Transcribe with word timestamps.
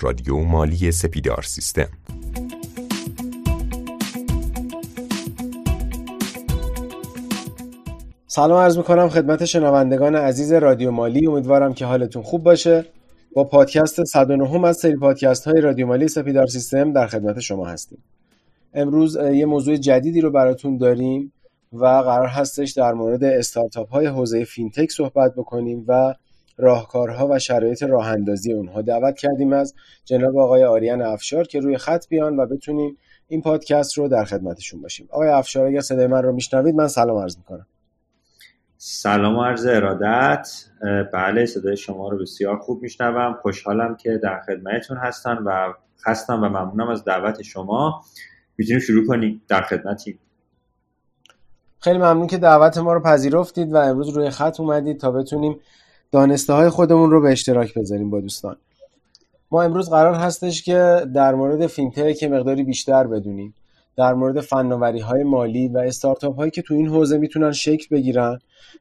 رادیو 0.00 0.38
مالی 0.38 0.92
سپیدار 0.92 1.42
سیستم. 1.42 1.88
سلام 8.26 8.58
عرض 8.58 8.76
می‌کنم 8.76 9.08
خدمت 9.08 9.44
شنوندگان 9.44 10.16
عزیز 10.16 10.52
رادیو 10.52 10.90
مالی. 10.90 11.26
امیدوارم 11.26 11.74
که 11.74 11.86
حالتون 11.86 12.22
خوب 12.22 12.42
باشه. 12.42 12.84
با 13.34 13.44
پادکست 13.44 14.04
109 14.04 14.66
از 14.66 14.76
سری 14.76 14.96
پادکست 14.96 15.44
های 15.44 15.60
رادیو 15.60 15.86
مالی 15.86 16.08
سپیدار 16.08 16.46
سیستم 16.46 16.92
در 16.92 17.06
خدمت 17.06 17.40
شما 17.40 17.66
هستیم. 17.66 17.98
امروز 18.74 19.16
یه 19.16 19.46
موضوع 19.46 19.76
جدیدی 19.76 20.20
رو 20.20 20.30
براتون 20.30 20.76
داریم 20.76 21.32
و 21.72 21.86
قرار 21.86 22.26
هستش 22.26 22.72
در 22.72 22.92
مورد 22.92 23.24
استارتاپ 23.24 23.90
های 23.90 24.06
حوزه 24.06 24.44
فینتک 24.44 24.90
صحبت 24.90 25.34
بکنیم 25.34 25.84
و 25.88 26.14
راهکارها 26.58 27.28
و 27.28 27.38
شرایط 27.38 27.82
راه 27.82 28.08
اندازی 28.08 28.52
اونها. 28.52 28.82
دعوت 28.82 29.16
کردیم 29.16 29.52
از 29.52 29.74
جناب 30.04 30.38
آقای 30.38 30.64
آریان 30.64 31.02
افشار 31.02 31.46
که 31.46 31.60
روی 31.60 31.78
خط 31.78 32.08
بیان 32.08 32.36
و 32.36 32.46
بتونیم 32.46 32.96
این 33.28 33.42
پادکست 33.42 33.98
رو 33.98 34.08
در 34.08 34.24
خدمتشون 34.24 34.82
باشیم. 34.82 35.08
آقای 35.10 35.28
افشار 35.28 35.66
اگر 35.66 35.80
صدای 35.80 36.06
من 36.06 36.22
رو 36.22 36.32
میشنوید 36.32 36.74
من 36.74 36.88
سلام 36.88 37.18
عرض 37.18 37.36
می‌کنم. 37.36 37.66
سلام 38.78 39.36
و 39.36 39.44
عرض 39.44 39.66
ارادت. 39.66 40.48
بله 41.12 41.46
صدای 41.46 41.76
شما 41.76 42.08
رو 42.08 42.18
بسیار 42.18 42.58
خوب 42.58 42.82
میشنوم. 42.82 43.38
خوشحالم 43.42 43.96
که 43.96 44.20
در 44.22 44.40
خدمتتون 44.40 44.96
هستم 44.96 45.42
و 45.46 45.74
هستم 46.06 46.42
و 46.42 46.48
ممنونم 46.48 46.88
از 46.88 47.04
دعوت 47.04 47.42
شما. 47.42 48.02
می‌تونیم 48.58 48.80
شروع 48.80 49.06
کنیم 49.06 49.42
در 49.48 49.62
خدمتیم. 49.62 50.18
خیلی 51.80 51.98
ممنون 51.98 52.26
که 52.26 52.38
دعوت 52.38 52.78
ما 52.78 52.92
رو 52.92 53.00
پذیرفتید 53.00 53.72
و 53.72 53.76
امروز 53.76 54.08
روی 54.08 54.30
خط 54.30 54.60
اومدید 54.60 55.00
تا 55.00 55.10
بتونیم 55.10 55.60
دانسته 56.12 56.52
های 56.52 56.68
خودمون 56.68 57.10
رو 57.10 57.20
به 57.20 57.32
اشتراک 57.32 57.74
بذاریم 57.74 58.10
با 58.10 58.20
دوستان. 58.20 58.56
ما 59.50 59.62
امروز 59.62 59.90
قرار 59.90 60.14
هستش 60.14 60.62
که 60.62 61.06
در 61.14 61.34
مورد 61.34 61.66
فینتک 61.66 62.24
مقداری 62.24 62.62
بیشتر 62.62 63.06
بدونیم. 63.06 63.54
در 63.96 64.14
مورد 64.14 64.40
فناوری 64.40 65.00
های 65.00 65.22
مالی 65.22 65.68
و 65.68 65.78
استارتاپ 65.78 66.36
هایی 66.36 66.50
که 66.50 66.62
تو 66.62 66.74
این 66.74 66.88
حوزه 66.88 67.18
می‌تونن 67.18 67.52
شکل 67.52 67.96
بگیرن 67.96 68.38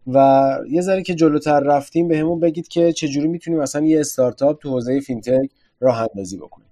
و 0.08 0.50
یه 0.70 0.82
ذره 0.82 1.04
که 1.04 1.16
جلوتر 1.16 1.60
رفتیم 1.60 2.08
بهمون 2.08 2.40
بگید 2.40 2.68
که 2.68 2.94
چجوری 2.94 3.28
می‌تونیم 3.28 3.60
مثلا 3.60 3.86
یه 3.86 4.00
استارتاپ 4.00 4.62
تو 4.62 4.70
حوزه 4.70 5.00
فینتک 5.00 5.50
راه 5.80 6.02
اندازی 6.02 6.38
بکنیم. 6.38 6.68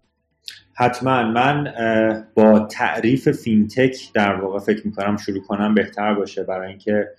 حتما. 0.74 1.24
من 1.24 1.74
با 2.34 2.60
تعریف 2.60 3.30
فینتک 3.30 3.98
در 4.14 4.34
واقع 4.34 4.60
فکر 4.60 4.88
می‌کنم 4.88 5.18
شروع 5.18 5.42
کنم 5.42 5.74
بهتر 5.74 6.14
باشه. 6.14 6.44
برای 6.44 6.70
اینکه 6.70 7.10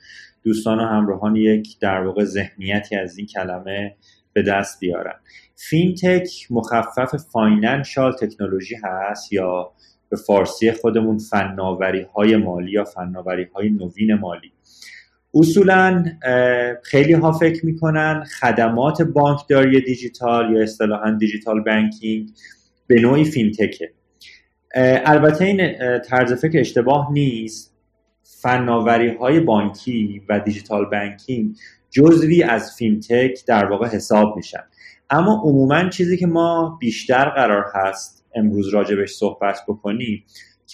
دوستان 0.43 0.81
و 0.81 0.83
همراهان 0.83 1.37
یک 1.37 1.79
در 1.81 2.01
واقع 2.01 2.25
ذهنیتی 2.25 2.97
از 2.97 3.19
این 3.19 3.27
کلمه 3.27 3.97
به 4.33 4.43
دست 4.43 4.81
بیارن. 4.81 5.15
فینتک 5.57 6.31
مخفف 6.51 7.17
financial 7.33 8.13
technology 8.13 8.77
هست 8.85 9.33
یا 9.33 9.73
به 10.09 10.17
فارسی 10.17 10.73
خودمون 10.73 11.19
فناوری 11.19 12.07
های 12.15 12.37
مالی 12.37 12.71
یا 12.71 12.85
فناوری 12.85 13.49
های 13.55 13.71
نوین 13.71 14.15
مالی. 14.15 14.53
اصولا 15.35 16.05
خیلی 16.83 17.13
ها 17.13 17.33
فکر 17.33 17.67
می‌کنن 17.67 18.25
خدمات 18.41 19.03
بانکداری 19.03 19.81
دیجیتال 19.81 20.55
یا 20.55 20.63
اصطلاحا 20.63 21.11
digital 21.11 21.61
banking 21.61 22.31
به 22.87 23.01
نوعی 23.01 23.25
فینتکه. 23.25 23.91
البته 25.05 25.45
این 25.45 25.75
طرز 26.01 26.33
فکر 26.33 26.61
اشتباه 26.61 27.13
نیست. 27.13 27.75
فناوری 28.43 29.09
های 29.09 29.41
بانکی 29.41 30.23
و 30.29 30.41
digital 30.41 30.85
banking 30.85 31.57
جزوی 31.91 32.43
از 32.43 32.77
فینتک 32.79 33.47
در 33.47 33.65
واقع 33.65 33.87
حساب 33.87 34.37
میشن. 34.37 34.63
اما 35.11 35.43
عموما 35.45 35.89
چیزی 35.89 36.17
که 36.17 36.27
ما 36.27 36.79
بیشتر 36.81 37.29
قرار 37.29 37.65
هست 37.75 38.25
امروز 38.35 38.69
راجبش 38.69 39.11
صحبت 39.11 39.59
بکنیم 39.69 40.25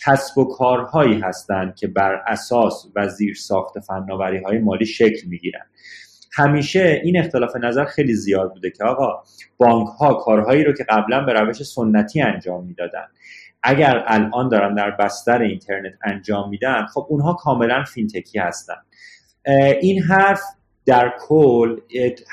کسب 0.04 0.38
و 0.38 0.44
کارهایی 0.44 1.20
هستند 1.20 1.76
که 1.76 1.86
بر 1.86 2.22
اساس 2.26 2.86
و 2.96 3.08
زیر 3.08 3.34
ساخت 3.34 3.80
فناوری 3.80 4.38
های 4.38 4.58
مالی 4.58 4.86
شکل 4.86 5.28
می‌گیرن. 5.28 5.66
همیشه 6.32 7.00
این 7.04 7.18
اختلاف 7.18 7.56
نظر 7.56 7.84
خیلی 7.84 8.14
زیاد 8.14 8.52
بوده 8.52 8.70
که 8.70 8.84
آقا 8.84 9.22
بانک 9.58 9.88
ها 9.88 10.14
کارهایی 10.14 10.64
رو 10.64 10.72
که 10.72 10.84
قبلا 10.84 11.24
به 11.24 11.32
روش 11.32 11.62
سنتی 11.62 12.20
انجام 12.20 12.66
می‌دادن 12.66 13.06
اگر 13.62 14.04
الان 14.06 14.48
دارن 14.48 14.74
در 14.74 14.90
بستر 14.90 15.42
اینترنت 15.42 15.92
انجام 16.04 16.48
میدن 16.48 16.86
خب 16.86 17.06
اونها 17.08 17.34
کاملا 17.34 17.84
فینتکی 17.84 18.38
هستن. 18.38 18.76
این 19.80 20.02
حرف 20.02 20.40
در 20.86 21.12
کل 21.20 21.76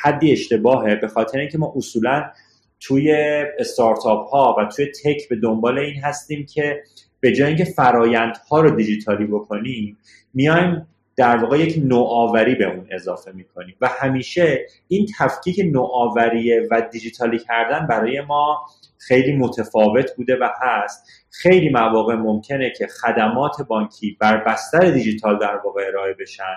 حدی 0.03 0.31
اشتباهه 0.31 0.95
به 0.95 1.07
خاطر 1.07 1.39
اینکه 1.39 1.57
ما 1.57 1.73
اصولا 1.75 2.31
توی 2.79 3.11
استارتاپ 3.59 4.29
ها 4.29 4.55
و 4.59 4.65
توی 4.65 4.85
تک 4.85 5.29
به 5.29 5.35
دنبال 5.35 5.79
این 5.79 6.03
هستیم 6.03 6.45
که 6.45 6.83
به 7.19 7.31
جای 7.31 7.47
اینکه 7.47 7.65
فرایندها 7.65 8.61
رو 8.61 8.69
دیجیتالی 8.75 9.25
بکنیم 9.25 9.97
میایم 10.33 10.87
در 11.17 11.37
واقع 11.37 11.59
یک 11.59 11.81
نوآوری 11.83 12.55
به 12.55 12.65
اون 12.65 12.87
اضافه 12.91 13.31
می‌کنیم. 13.31 13.75
و 13.81 13.89
همیشه 13.99 14.65
این 14.87 15.07
تفکیک 15.19 15.61
نوآوری 15.73 16.59
و 16.71 16.81
دیجیتالی 16.91 17.39
کردن 17.39 17.87
برای 17.87 18.21
ما 18.21 18.65
خیلی 18.97 19.35
متفاوت 19.35 20.15
بوده 20.15 20.35
و 20.35 20.49
هست. 20.61 21.07
خیلی 21.29 21.69
مواقع 21.69 22.15
ممکنه 22.15 22.73
که 22.77 22.87
خدمات 22.87 23.61
بانکی 23.67 24.17
بر 24.19 24.43
بستر 24.43 24.91
دیجیتال 24.91 25.39
در 25.39 25.57
واقع 25.65 25.83
ارائه 25.87 26.13
بشن. 26.19 26.55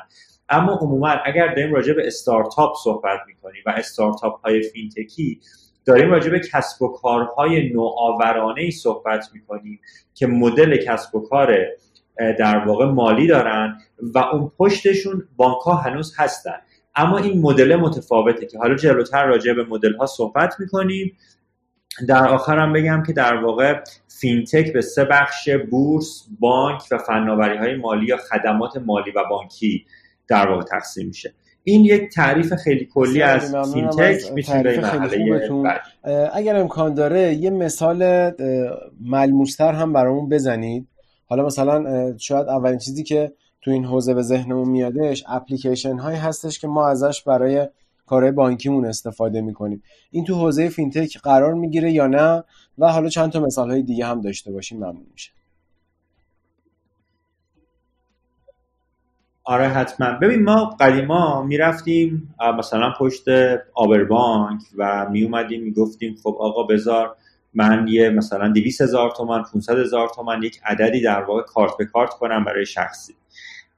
اما 0.49 0.73
عموما 0.73 1.09
اگر 1.09 1.55
داریم 1.55 1.75
راجع 1.75 1.93
به 1.93 2.07
استارتاپ 2.07 2.73
صحبت 2.85 3.21
می‌کنیم 3.27 3.63
و 3.67 3.71
استارتاپ 3.71 4.41
های 4.41 4.63
فینتکی 4.63 5.41
داریم 5.85 6.11
راجع 6.11 6.31
به 6.31 6.41
کسب 6.53 6.83
و 6.83 6.89
کارهای 6.89 7.73
نوآورانه 7.73 8.63
ای 8.63 8.71
صحبت 8.71 9.27
می‌کنیم 9.35 9.81
که 10.15 10.27
مدل 10.27 10.77
کسب 10.77 11.15
و 11.15 11.21
کار 11.21 11.67
در 12.39 12.65
واقع 12.67 12.85
مالی 12.85 13.27
دارن 13.27 13.79
و 14.15 14.19
اون 14.19 14.53
پشتشون 14.59 15.23
بانک 15.37 15.59
ها 15.59 15.75
هنوز 15.75 16.15
هستن. 16.19 16.57
اما 16.97 17.19
این 17.19 17.41
مدل 17.41 17.77
متفاوته 17.77 18.47
که 18.47 18.59
حالا 18.59 18.75
جلوتر 18.75 19.27
راجع 19.27 19.53
به 19.53 19.65
مدل 19.65 19.97
ها 19.97 20.07
صحبت 20.07 20.55
می‌کنیم. 20.59 21.17
در 22.09 22.29
آخرم 22.29 22.73
بگم 22.73 23.03
که 23.07 23.13
در 23.13 23.35
واقع 23.35 23.81
فینتک 24.21 24.73
به 24.73 24.81
سه 24.81 25.05
بخش 25.05 25.49
بورس، 25.71 26.27
بانک 26.41 26.83
و 26.91 26.99
فناوری 26.99 27.59
های 27.59 27.77
مالی 27.77 28.07
یا 28.07 28.17
خدمات 28.17 28.77
مالی 28.77 29.11
و 29.11 29.25
بانکی 29.31 29.85
در 30.29 30.49
واقع 30.49 30.63
تقسیم 30.63 31.07
میشه. 31.07 31.35
این 31.65 31.85
یک 31.85 32.15
تعریف 32.15 32.55
خیلی 32.55 32.89
کلی 32.95 33.23
از 33.23 33.55
فینتک 33.73 34.33
مرحله 34.37 35.81
اگر 36.35 36.57
امکان 36.57 36.95
داره 36.95 37.35
یه 37.35 37.51
مثال 37.51 38.31
ملموستر 39.01 39.73
هم 39.73 39.93
برامون 39.93 40.29
بزنید. 40.29 40.89
حالا 41.31 41.47
مثلا 41.47 42.17
شاید 42.19 42.49
اولین 42.49 42.79
چیزی 42.79 43.03
که 43.03 43.33
تو 43.63 43.71
این 43.71 43.85
حوزه 43.85 44.15
به 44.15 44.23
ذهنمون 44.23 44.69
میادش 44.69 45.25
اپلیکیشن 45.29 45.99
هایی 45.99 46.19
هستش 46.19 46.59
که 46.59 46.69
ما 46.69 46.89
ازش 46.89 47.23
برای 47.23 47.69
کارهای 48.07 48.33
بانکیمون 48.33 48.85
استفاده 48.85 49.41
می‌کنیم. 49.41 49.83
این 50.11 50.25
تو 50.25 50.35
حوزه 50.35 50.69
فینتک 50.69 51.19
قرار 51.19 51.55
می‌گیره 51.55 51.93
یا 51.93 52.07
نه؟ 52.07 52.45
و 52.79 52.93
حالا 52.93 53.09
چند 53.09 53.33
تا 53.33 53.41
مثال 53.41 53.71
های 53.71 53.83
دیگه 53.83 54.07
هم 54.07 54.21
داشته 54.21 54.53
باشیم 54.53 54.79
ممنون 54.79 55.07
میشه. 55.13 55.31
آره 59.45 59.69
حتما. 59.69 60.19
ببین 60.19 60.43
ما 60.43 60.77
قدیما 60.81 61.43
می‌رفتیم 61.43 62.35
مثلا 62.59 62.93
پشت 62.99 63.25
آبربانک 63.75 64.61
و 64.79 65.09
میومدیم 65.11 65.63
می‌گفتیم 65.63 66.17
خب 66.23 66.37
آقا 66.41 66.63
بذار 66.63 67.17
من 67.55 67.89
یه 67.89 68.11
مثلا 68.11 68.49
200 68.49 68.81
هزار 68.81 69.11
تومن 69.11 69.43
500 69.53 69.79
هزار 69.79 70.09
تومن 70.09 70.43
یک 70.43 70.61
عددی 70.65 71.03
در 71.03 71.23
واقع 71.23 71.43
کارت 71.43 71.77
به 71.79 71.85
کارت 71.85 72.11
کنم 72.11 72.45
برای 72.45 72.67
شخصی. 72.67 73.15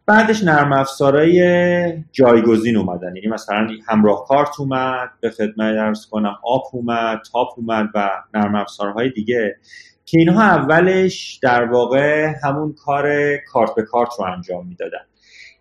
بعدش 0.06 0.44
نرم 0.44 0.72
افزارهای 0.72 2.04
جایگزین 2.12 2.76
اومدن. 2.76 3.16
یعنی 3.16 3.28
مثلا 3.28 3.68
همراه 3.88 4.24
کارت 4.28 4.60
اومد 4.60 5.10
به 5.20 5.30
خدمت 5.30 5.74
عرض 5.74 6.06
کنم 6.10 6.36
آپ 6.44 6.62
اومد 6.72 7.22
تاپ 7.32 7.48
اومد 7.56 7.88
و 7.94 8.10
نرم 8.34 8.54
افزارهای 8.54 9.10
دیگه. 9.10 9.56
که 10.04 10.18
اینها 10.18 10.42
اولش 10.42 11.38
در 11.42 11.64
واقع 11.64 12.32
همون 12.44 12.74
کار 12.84 13.36
کارت 13.36 13.74
به 13.74 13.82
کارت 13.82 14.10
رو 14.18 14.24
انجام 14.24 14.66
می‌دادن. 14.66 15.04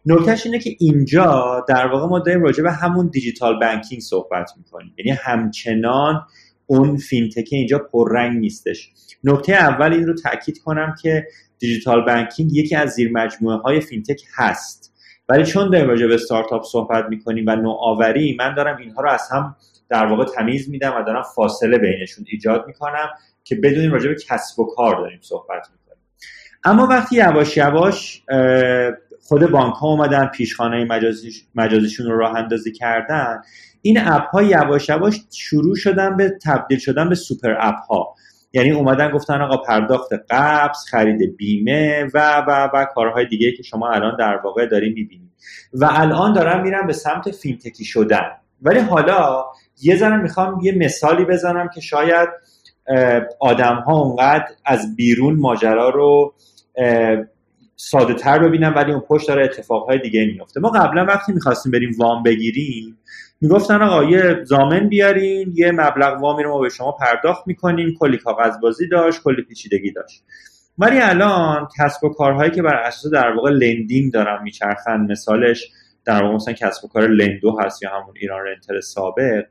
نکتهش 0.06 0.45
اینه 0.45 0.59
که 0.59 0.75
اینجا 0.80 1.65
در 1.68 1.88
واقع 1.88 2.07
ما 2.07 2.19
داریم 2.19 2.44
راجع 2.44 2.63
به 2.63 2.71
همون 2.71 3.07
digital 3.07 3.59
banking 3.59 4.01
صحبت 4.01 4.51
می‌کنیم. 4.57 4.94
یعنی 4.97 5.19
همچنان 5.21 6.21
اون 6.66 6.98
فینتک 6.98 7.48
اینجا 7.52 7.80
پررنگ 7.80 8.40
نیستش. 8.40 8.90
نکته 9.24 9.54
اول 9.54 9.94
این 9.94 10.08
رو 10.08 10.13
تاکید 10.13 10.60
کنم 10.60 10.96
که 11.02 11.28
digital 11.59 12.06
banking 12.06 12.53
یکی 12.54 12.75
از 12.75 12.90
زیر 12.90 13.12
مجموعه 13.12 13.58
های 13.58 13.81
فینتک 13.81 14.22
هست. 14.36 14.94
ولی 15.30 15.46
چون 15.46 15.69
داریم 15.69 15.88
راجع 15.88 16.08
به 16.08 16.13
استارتاپ 16.13 16.63
صحبت 16.63 17.06
می‌کنیم 17.10 17.46
و 17.48 17.56
نوآوری 17.56 18.36
من 18.40 18.56
دارم 18.56 18.78
اینها 18.78 19.02
رو 19.02 19.10
از 19.10 19.28
هم 19.31 19.56
در 19.90 20.06
واقع 20.06 20.25
تمیز 20.25 20.69
میدم 20.69 20.94
و 20.98 21.04
دارم 21.04 21.24
فاصله 21.36 21.78
بینشون 21.78 22.25
ایجاد 22.28 22.63
می‌کنم 22.68 23.10
که 23.44 23.56
بدونیم 23.56 23.92
راجع 23.92 24.08
به 24.08 24.16
کسب 24.16 24.60
و 24.60 24.66
کار 24.75 24.96
داریم 24.96 25.19
صحبت 25.22 25.68
می‌کنیم. 25.72 26.04
اما 26.63 26.88
وقتی 26.88 27.16
یواش 27.16 27.58
یواش 27.58 28.24
خود 29.22 29.52
بانک 29.52 29.74
ها 29.74 29.88
اومدن 29.88 30.25
پیشخانه 30.25 30.86
مجازی 30.86 31.31
مجازیشون 31.56 32.06
رو 32.06 32.18
راه 32.18 32.36
اندازی 32.36 32.72
کردن 32.72 33.42
این 33.81 34.00
اپ 34.00 34.28
ها 34.30 34.44
یواش 34.44 34.89
یواش 34.89 35.22
شروع 35.31 35.75
شدن 35.75 36.18
به 36.18 36.33
تبدیل 36.44 36.80
شدن 36.80 37.10
به 37.10 37.16
سوپر 37.16 37.56
اپ 37.60 37.75
ها 37.89 38.16
یعنی 38.54 38.72
اومدن 38.72 39.12
گفتن 39.12 39.42
آقا 39.42 39.57
پرداخت 39.57 40.10
قبض 40.30 40.86
خرید 40.89 41.38
بیمه 41.38 42.04
و 42.13 42.44
و 42.48 42.69
و 42.74 42.86
کارهای 42.86 43.25
دیگه 43.25 43.51
که 43.51 43.63
شما 43.63 43.89
الان 43.89 44.16
در 44.19 44.36
واقع 44.44 44.66
داریم 44.66 44.94
می‌بینید 44.94 45.31
و 45.74 45.88
الان 45.92 46.33
دارم 46.33 46.63
میرم 46.63 46.88
به 46.88 46.94
سمت 46.94 47.31
فینتکی 47.31 47.86
شدن. 47.86 48.31
ولی 48.62 48.80
حالا 48.80 49.45
یه 49.81 49.95
ذره 49.95 50.18
می‌خوام 50.18 50.60
یه 50.62 50.72
مثالی 50.72 51.25
بزنم 51.25 51.69
که 51.74 51.81
شاید 51.81 52.30
آدم 53.39 53.75
ها 53.75 54.00
اونقدر 54.00 54.48
از 54.66 54.95
بیرون 54.95 55.36
ماجرا 55.36 55.89
رو 55.89 56.34
ساده 57.75 58.13
تر 58.13 58.39
ببینم 58.39 58.74
ولی 58.75 58.92
اون 58.92 59.01
پشت 59.01 59.27
داره 59.27 59.44
اتفاقهای 59.44 60.00
دیگه 60.00 60.25
میفته 60.25 60.60
ما 60.60 60.69
قبلا 60.69 61.06
وقتی 61.06 61.34
می‌خواستیم 61.34 61.72
بریم 61.72 61.92
وام 61.98 62.24
بگیریم 62.24 62.98
می‌گفتن 63.41 63.81
آقا 63.81 64.03
یه 64.03 64.43
زامن 64.43 64.89
بیارین 64.89 65.53
یه 65.55 65.71
مبلغ 65.71 66.21
وامی 66.21 66.43
رو 66.43 66.49
ما 66.49 66.59
به 66.59 66.69
شما 66.69 66.91
پرداخت 66.91 67.47
می‌کنیم. 67.47 67.95
کلی 67.99 68.17
کاغذ 68.17 68.59
بازی 68.61 68.88
داشت 68.88 69.23
کلی 69.23 69.41
پیچیدگی 69.41 69.91
داشت. 69.91 70.23
ولی 70.77 70.99
الان 71.01 71.67
کسب 71.77 72.03
و 72.03 72.09
کارهایی 72.09 72.51
که 72.51 72.61
بر 72.61 72.75
اساس 72.75 73.11
در 73.11 73.31
واقع 73.35 73.49
لندینگ 73.49 74.13
دارن 74.13 74.43
میچرخن 74.43 75.07
مثالش 75.09 75.71
در 76.05 76.23
واقع 76.23 76.35
مثلا 76.35 76.53
کسب 76.53 76.85
و 76.85 76.88
کار 76.88 77.07
لندو 77.07 77.57
هست 77.59 77.83
یا 77.83 77.89
همون 77.89 78.13
ایران 78.21 78.45
رنتر 78.45 78.79
سابق 78.79 79.43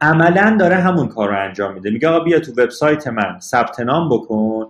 عملا 0.00 0.56
داره 0.60 0.76
همون 0.76 1.08
کار 1.08 1.28
رو 1.28 1.38
انجام 1.38 1.74
میده. 1.74 1.90
میگه 1.90 2.08
آقا 2.08 2.24
بیا 2.24 2.40
تو 2.40 2.52
وبسایت 2.52 3.06
من 3.06 3.40
ثبت 3.40 3.80
نام 3.80 4.08
بکن 4.08 4.66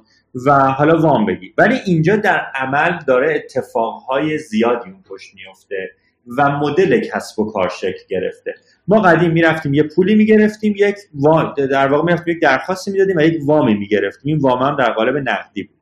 و 0.47 0.53
حالا 0.59 1.01
وام 1.01 1.27
بگی 1.27 1.55
ولی 1.59 1.79
اینجا 1.87 2.17
در 2.17 2.41
عمل 2.55 2.99
داره 3.07 3.35
اتفاقهای 3.35 4.39
زیادی 4.39 4.91
اون 4.91 5.03
پشت 5.03 5.35
میفته 5.35 5.91
و 6.39 6.51
مدل 6.51 7.01
کسب 7.01 7.39
و 7.39 7.53
کار 7.53 7.69
شکل 7.69 8.03
گرفته. 8.09 8.55
ما 8.89 9.01
قدیم 9.01 9.31
می‌رفتیم 9.31 9.75
یه 9.75 9.83
پولی 9.83 10.15
می‌گرفتیم 10.15 10.75
یک 10.77 10.97
وام 11.15 11.55
در 11.55 11.89
واقع 11.89 12.05
می‌رفتیم 12.05 12.37
یک 12.37 12.43
درخواستی 12.43 12.91
می‌دادیم 12.91 13.17
و 13.17 13.21
یک 13.21 13.41
وامی 13.47 13.75
می‌گرفتیم. 13.75 14.35
این 14.35 14.39
وام 14.39 14.63
هم 14.63 14.77
در 14.77 14.93
قالب 14.93 15.17
نقدی 15.17 15.63
بود. 15.63 15.77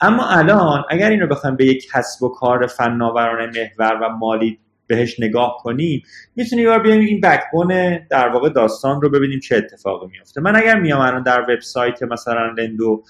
اما 0.00 0.26
الان 0.26 0.84
اگر 0.90 1.10
این 1.10 1.20
رو 1.20 1.26
بخوایم 1.26 1.56
به 1.56 1.66
یک 1.66 1.90
کسب 1.92 2.22
و 2.22 2.28
کار 2.28 2.66
فناورانه 2.66 3.72
محور 3.78 3.98
و 4.02 4.08
مالی 4.08 4.58
بهش 4.86 5.20
نگاه 5.20 5.56
کنیم 5.62 6.02
می‌تونیم 6.36 6.68
یه 6.68 6.78
بیایم 6.78 7.00
این 7.00 7.20
بکبون 7.20 7.98
در 8.10 8.28
واقع 8.28 8.48
داستان 8.48 9.02
رو 9.02 9.10
ببینیم 9.10 9.40
چه 9.40 9.56
اتفاقی 9.56 10.06
میفته 10.06 10.40
من 10.40 10.56
اگر 10.56 10.80
میام 10.80 11.00
الان 11.00 11.22
در 11.22 11.40
وبسایت 11.40 12.02
مثلا 12.02 12.54
لندو 12.58 13.02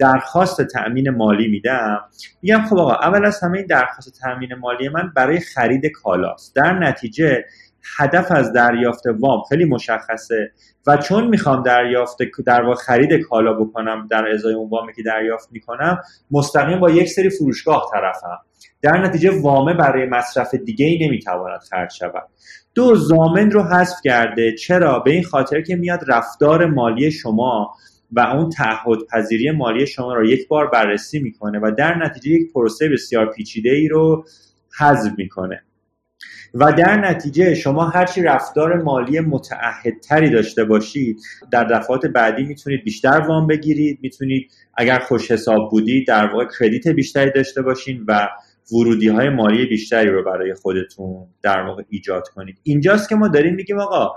درخواست 0.00 0.62
تأمین 0.62 1.10
مالی 1.10 1.48
میدم. 1.48 2.00
میگم 2.42 2.62
خب 2.70 2.78
آقا 2.78 2.94
اول 2.94 3.24
از 3.24 3.40
همه 3.42 3.58
این 3.58 3.66
درخواست 3.66 4.20
تأمین 4.20 4.54
مالی 4.54 4.88
من 4.88 5.12
برای 5.16 5.40
خرید 5.40 5.86
کالاست. 5.86 6.56
در 6.56 6.78
نتیجه 6.78 7.44
هدف 7.98 8.32
از 8.32 8.52
دریافت 8.52 9.02
وام 9.20 9.42
خیلی 9.48 9.64
مشخصه 9.64 10.52
و 10.86 10.96
چون 10.96 11.26
می‌خوام 11.26 11.62
دریافت 11.62 12.18
در 12.46 12.62
واقع 12.62 12.74
خرید 12.74 13.12
کالا 13.12 13.52
بکنم 13.52 14.08
در 14.10 14.28
ازای 14.28 14.54
اون 14.54 14.70
وامی 14.70 14.92
که 14.92 15.02
دریافت 15.02 15.48
می‌کنم 15.52 15.98
مستقیم 16.30 16.80
با 16.80 16.90
یک 16.90 17.08
سری 17.08 17.30
فروشگاه 17.30 17.90
طرفم. 17.92 18.38
در 18.82 19.06
نتیجه 19.06 19.42
وامه 19.42 19.74
برای 19.74 20.06
مصرف 20.06 20.54
دیگه 20.54 20.86
ای 20.86 21.06
نمی‌تواند 21.06 21.60
خرج 21.70 21.92
شود. 21.92 22.28
دو 22.74 22.94
زامن 22.94 23.50
رو 23.50 23.62
حذف 23.62 23.96
کرده. 24.04 24.54
چرا؟ 24.54 24.98
به 24.98 25.10
این 25.10 25.24
خاطر 25.24 25.60
که 25.60 25.76
میاد 25.76 26.00
رفتار 26.06 26.66
مالی 26.66 27.10
شما 27.10 27.74
و 28.12 28.20
اون 28.20 28.50
تعهد 28.50 28.98
پذیری 29.12 29.50
مالی 29.50 29.86
شما 29.86 30.14
رو 30.14 30.26
یک 30.26 30.48
بار 30.48 30.70
بررسی 30.70 31.18
می‌کنه 31.18 31.58
و 31.58 31.70
در 31.78 32.04
نتیجه 32.04 32.30
یک 32.30 32.52
پروسه 32.52 32.88
بسیار 32.88 33.32
پیچیده 33.32 33.70
ای 33.70 33.88
رو 33.88 34.24
حذف 34.78 35.12
می‌کنه. 35.18 35.62
و 36.54 36.72
در 36.72 36.96
نتیجه 37.10 37.54
شما 37.54 37.88
هرچی 37.88 38.22
رفتار 38.22 38.82
مالی 38.82 39.20
متعهدتری 39.20 40.30
داشته 40.30 40.64
باشید 40.64 41.20
در 41.52 41.64
دفعات 41.64 42.06
بعدی 42.06 42.44
می‌تونید 42.44 42.84
بیشتر 42.84 43.20
وام 43.28 43.46
بگیرید 43.46 43.98
می‌تونید 44.02 44.50
اگر 44.74 44.98
خوش 44.98 45.30
حساب 45.30 45.70
بودید 45.70 46.06
در 46.08 46.26
واقع 46.26 46.44
کردیت 46.60 46.88
بیشتری 46.88 47.30
داشته 47.30 47.62
باشین 47.62 48.04
و 48.08 48.28
ورودی 48.72 49.08
های 49.08 49.28
مالی 49.28 49.66
بیشتری 49.66 50.10
رو 50.10 50.24
برای 50.24 50.54
خودتون 50.54 51.26
در 51.42 51.60
واقع 51.60 51.82
ایجاد 51.88 52.28
کنید. 52.28 52.58
اینجاست 52.62 53.08
که 53.08 53.14
ما 53.14 53.28
داریم 53.28 53.54
میگیم 53.54 53.78
آقا 53.78 54.12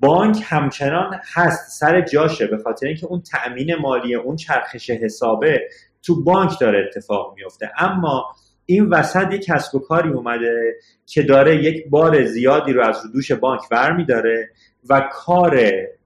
بانک 0.00 0.42
همچنان 0.44 1.20
هست 1.34 1.80
سر 1.80 2.00
جاشه 2.00 2.46
به 2.46 2.58
خاطر 2.58 2.86
اینکه 2.86 3.06
اون 3.06 3.22
تأمین 3.22 3.74
مالی 3.74 4.14
اون 4.14 4.36
چرخش 4.36 4.90
حسابه 4.90 5.60
تو 6.02 6.24
بانک 6.24 6.60
داره 6.60 6.84
اتفاق 6.86 7.34
میفته. 7.36 7.70
اما 7.78 8.26
این 8.66 8.86
وسط 8.88 9.34
یک 9.34 9.44
کسب 9.44 9.74
و 9.74 9.78
کاری 9.78 10.08
اومده 10.08 10.74
که 11.06 11.22
داره 11.22 11.64
یک 11.64 11.90
بار 11.90 12.24
زیادی 12.24 12.72
رو 12.72 12.84
از 12.88 13.02
دوش 13.12 13.32
بانک 13.32 13.68
برمیداره 13.70 14.50
و 14.88 15.08
کار 15.12 15.60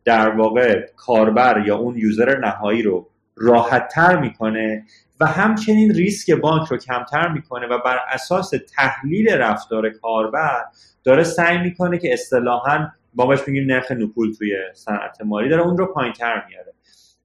در 0.05 0.29
واقع 0.29 0.87
کاربر 0.97 1.65
یا 1.67 1.77
اون 1.77 1.99
یوزر 1.99 2.39
نهایی 2.39 2.83
رو 2.83 3.09
راحت 3.37 3.89
تر 3.89 4.17
می‌کنه 4.17 4.85
و 5.21 5.27
همچنین 5.27 5.95
ریسک 5.95 6.31
بانک 6.31 6.69
رو 6.69 6.77
کمتر 6.77 7.29
می‌کنه 7.29 7.67
و 7.67 7.79
بر 7.85 7.99
اساس 8.09 8.51
تحلیل 8.77 9.29
رفتار 9.29 9.91
کاربر 9.91 10.65
داره 11.05 11.25
سعی 11.25 11.59
می‌کنه 11.59 11.99
که 11.99 12.13
اصطلاحا 12.13 12.89
ما 13.15 13.27
بهش 13.27 13.41
میگیم 13.47 13.67
نرخ 13.67 13.93
نپول 13.93 14.33
توی 14.39 14.53
صنعت 14.75 15.21
مالی 15.21 15.49
داره 15.49 15.63
اون 15.63 15.79
رو 15.79 15.87
پایینتر 15.87 16.45
میاره. 16.49 16.73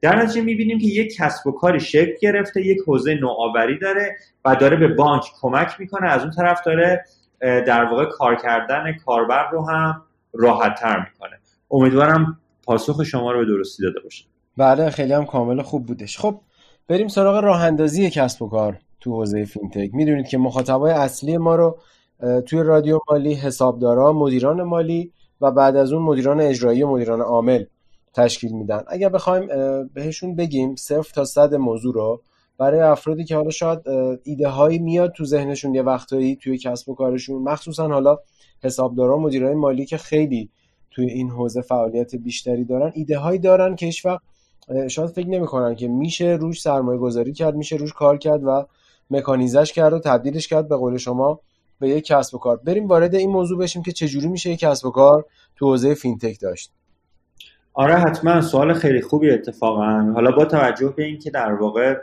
در 0.02 0.16
نتیجه 0.16 0.42
می‌بینیم 0.42 0.80
که 0.80 0.88
یک 0.88 1.16
کسب 1.16 1.48
و 1.48 1.52
کاری 1.52 1.80
شکل 1.80 2.14
گرفته 2.22 2.62
یک 2.62 2.78
حوزه 2.88 3.16
نوآوری 3.16 3.80
داره 3.80 4.18
و 4.46 4.56
داره 4.56 4.78
به 4.78 4.88
بانک 4.88 5.24
کمک 5.42 5.80
می‌کنه. 5.80 6.10
از 6.10 6.22
اون 6.22 6.32
طرف 6.32 6.62
داره 6.66 7.06
در 7.42 7.84
واقع 7.84 8.06
کار 8.06 8.36
کردن 8.36 8.94
کاربر 9.06 9.50
رو 9.52 9.70
هم 9.70 10.04
راحت 10.34 10.80
تر 10.80 11.00
می‌کنه. 11.00 11.40
امیدوارم 11.72 12.40
پاسخ 12.64 13.04
شما 13.04 13.32
رو 13.32 13.40
به 13.40 13.46
درستی 13.46 13.84
داده 13.84 14.00
باشه. 14.00 14.26
بله 14.58 14.90
خیلی 14.90 15.14
هم 15.14 15.26
کامل 15.26 15.62
خوب 15.62 15.86
بودش. 15.86 16.18
خب 16.18 16.42
بریم 16.88 17.08
سراغ 17.08 17.44
راه 17.44 17.64
اندازی 17.64 18.10
کسب 18.10 18.42
و 18.42 18.50
کار 18.50 18.78
تو 19.00 19.12
حوزه 19.12 19.46
فینتک. 19.46 19.90
می‌دونید 19.94 20.28
که 20.28 20.38
مخاطبای 20.38 20.92
اصلی 20.92 21.38
ما 21.38 21.56
رو 21.56 21.80
توی 22.46 22.64
رادیو 22.64 23.00
مالی 23.12 23.34
حسابدارا 23.34 24.14
مدیران 24.14 24.64
مالی 24.64 25.12
و 25.42 25.52
بعد 25.52 25.76
از 25.76 25.94
اون 25.94 26.04
مدیران 26.04 26.42
اجرایی 26.42 26.84
و 26.84 26.88
مدیران 26.88 27.22
عامل 27.22 27.66
تشکیل 28.14 28.52
میدن. 28.52 28.84
اگر 28.88 29.10
بخوایم 29.10 29.48
بهشون 29.94 30.36
بگیم 30.36 30.76
صفر 30.76 31.14
تا 31.14 31.26
صد 31.26 31.56
موضوع 31.56 31.94
رو 31.94 32.22
برای 32.58 32.80
افرادی 32.80 33.24
که 33.24 33.36
حالا 33.36 33.50
شاید 33.50 33.80
ایده 34.24 34.48
هایی 34.48 34.80
میاد 34.80 35.12
تو 35.12 35.26
ذهنشون 35.26 35.76
یه 35.76 35.82
وقتایی 35.82 36.36
توی 36.36 36.58
کسب 36.58 36.90
و 36.90 36.96
کارشون 36.96 37.42
مخصوصا 37.42 37.88
حالا 37.88 38.18
حسابدارا 38.64 39.18
مدیرای 39.18 39.56
مالی 39.56 39.86
که 39.86 39.98
خیلی 39.98 40.50
توی 40.92 41.06
این 41.06 41.30
حوزه 41.30 41.62
فعالیت 41.62 42.16
بیشتری 42.16 42.66
دارن 42.66 42.92
ایده 42.96 43.18
هایی 43.18 43.40
دارن 43.40 43.76
که 43.76 43.86
هیچ 43.86 44.06
وقت 44.06 44.22
شاید 44.88 45.10
فکر 45.10 45.28
نمی‌کنن 45.28 45.76
که 45.76 45.88
میشه 45.88 46.26
روش 46.26 46.62
سرمایه 46.62 47.00
گذاری 47.00 47.34
کرد 47.34 47.56
میشه 47.56 47.76
روش 47.76 47.94
کار 47.94 48.18
کرد 48.18 48.44
و 48.44 48.66
مکانیزش 49.12 49.74
کرد 49.74 49.94
و 49.94 50.00
تبدیلش 50.00 50.48
کرد 50.48 50.68
به 50.68 50.76
قول 50.76 50.98
شما 50.98 51.40
به 51.80 51.90
یک 51.90 52.06
کسب 52.06 52.36
و 52.36 52.38
کار. 52.38 52.58
بریم 52.58 52.88
وارد 52.88 53.16
این 53.16 53.30
موضوع 53.30 53.60
بشیم 53.60 53.84
که 53.84 53.92
چجوری 53.92 54.28
میشه 54.28 54.50
یک 54.50 54.60
کسب 54.60 54.86
و 54.86 54.92
کار 54.92 55.26
تو 55.56 55.66
حوزه 55.66 55.94
فینتک 55.94 56.40
داشت. 56.42 56.72
آره 57.74 57.96
حتما. 57.96 58.42
سوال 58.42 58.74
خیلی 58.74 59.02
خوبی 59.02 59.32
اتفاقا. 59.32 60.12
حالا 60.14 60.32
با 60.32 60.46
توجه 60.46 60.94
به 60.98 61.04
اینکه 61.04 61.30
در 61.30 61.54
واقع 61.54 61.98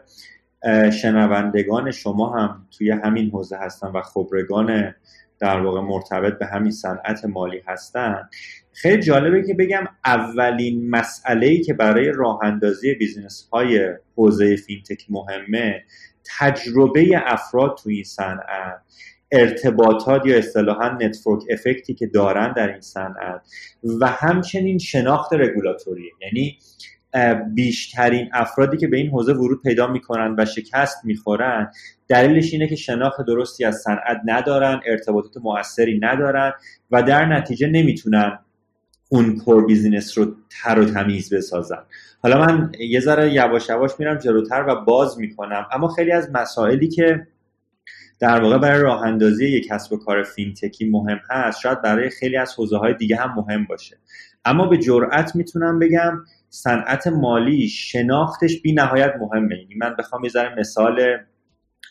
شنوندگان 1.03 1.91
شما 1.91 2.39
هم 2.39 2.67
توی 2.79 2.91
همین 2.91 3.31
حوزه 3.31 3.57
هستن 3.57 3.87
و 3.87 4.03
خبرگان 4.03 4.95
در 5.39 5.61
واقع 5.61 5.81
مرتبط 5.81 6.39
به 6.39 6.47
همین 6.47 6.73
صنعت 6.73 7.25
مالی 7.25 7.63
هستن 7.67 8.29
خیلی 8.73 9.03
جالبه 9.03 9.47
که 9.47 9.55
بگم 9.55 9.85
اولین 10.05 10.91
مسئله 10.91 11.47
ای 11.47 11.63
که 11.63 11.75
برای 11.75 12.13
راه 12.15 12.39
اندازی 12.43 12.95
business 12.95 13.49
های 13.53 13.95
حوزه 14.17 14.57
فینتک 14.57 15.07
مهمه 15.11 15.85
تجربه 16.39 17.23
افراد 17.27 17.77
توی 17.83 17.95
این 17.95 18.05
صنعت. 18.05 18.83
ارتباطات 19.33 20.27
یا 20.27 20.39
اصطلاحا 20.39 20.89
network 20.89 21.43
effect 21.51 21.88
ی 21.88 21.95
که 21.95 22.07
دارن 22.07 22.53
در 22.53 22.69
این 22.69 22.81
صنعت 22.81 23.41
و 24.01 24.07
همچنین 24.07 24.79
شناخت 24.79 25.33
رگولاتوری. 25.33 26.11
یعنی 26.23 26.59
بیشترین 27.55 28.29
افرادی 28.33 28.77
که 28.77 28.89
به 28.89 28.97
این 28.97 29.11
حوزه 29.11 29.33
ورود 29.33 29.63
پیدا 29.63 29.87
می‌کنن 29.87 30.35
و 30.39 30.45
شکست 30.45 31.05
می‌خورن 31.05 31.71
دلیلش 32.09 32.53
اینه 32.53 32.69
که 32.69 32.77
شناخت 32.77 33.21
درستی 33.27 33.65
از 33.65 33.77
صنعت 33.77 34.21
ندارن 34.25 34.81
ارتباطات 34.87 35.37
موثری 35.37 35.99
ندارن 36.03 36.53
و 36.91 37.03
در 37.03 37.27
نتیجه 37.27 37.67
نمی‌تونن 37.67 38.39
اون 39.09 39.37
core 39.37 39.67
business 39.67 40.19
رو 40.19 40.35
تر 40.63 40.79
و 40.79 40.85
تمیز 40.85 41.35
بسازن. 41.35 41.83
حالا 42.23 42.47
من 42.47 42.73
یه 42.81 43.01
ذره 43.01 43.33
یواش 43.33 43.69
یواش 43.69 43.91
میرم 43.99 44.19
جلوتر 44.19 44.65
و 44.69 44.85
باز 44.85 45.19
می‌کنم 45.19 45.67
اما 45.73 45.89
خیلی 45.89 46.13
از 46.13 46.31
مسائلی 46.33 46.89
که 46.89 47.27
در 48.19 48.41
واقع 48.41 48.59
برای 48.59 48.83
راه 48.83 49.03
اندازی 49.03 49.47
یک 49.47 49.69
کسب 49.69 49.93
و 49.93 49.97
کار 49.97 50.23
فینتکی 50.23 50.91
مهم 50.91 51.21
هست. 51.31 51.61
شاید 51.61 51.83
برای 51.83 52.11
خیلی 52.11 52.37
از 52.37 52.55
حوزه 52.55 52.77
های 52.77 52.95
دیگه 52.95 53.17
هم 53.17 53.35
مهم 53.37 53.65
باشه. 53.65 53.97
اما 54.45 54.67
به 54.67 54.79
جرأت 54.79 55.37
می‌تونم 55.37 55.79
بگم 55.79 56.25
صنعت 56.51 57.07
مالی 57.07 57.69
شناختش 57.69 58.61
بی 58.63 58.73
نهایت 58.73 59.15
مهمه. 59.21 59.59
یعنی 59.59 59.75
من 59.75 59.97
بخوام 59.99 60.25
یه 60.25 60.31
ذره 60.31 60.55
مثال 60.59 61.19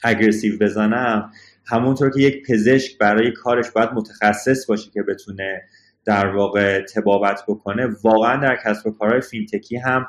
اگرسیو 0.04 0.60
بزنم. 0.60 1.32
همونطور 1.66 2.10
که 2.10 2.22
یک 2.22 2.48
پزشک 2.48 2.98
برای 2.98 3.32
کارش 3.32 3.72
باید 3.72 3.90
متخصص 3.94 4.66
باشه 4.66 4.92
که 4.92 5.04
بتونه 5.04 5.62
در 6.06 6.28
واقع 6.28 6.86
تبابت 6.86 7.44
بکنه 7.48 7.88
واقعا 8.04 8.38
در 8.42 8.58
کسب 8.66 8.88
و 8.88 8.92
کارهای 8.92 9.22
فینتکی 9.22 9.78
هم 9.78 10.08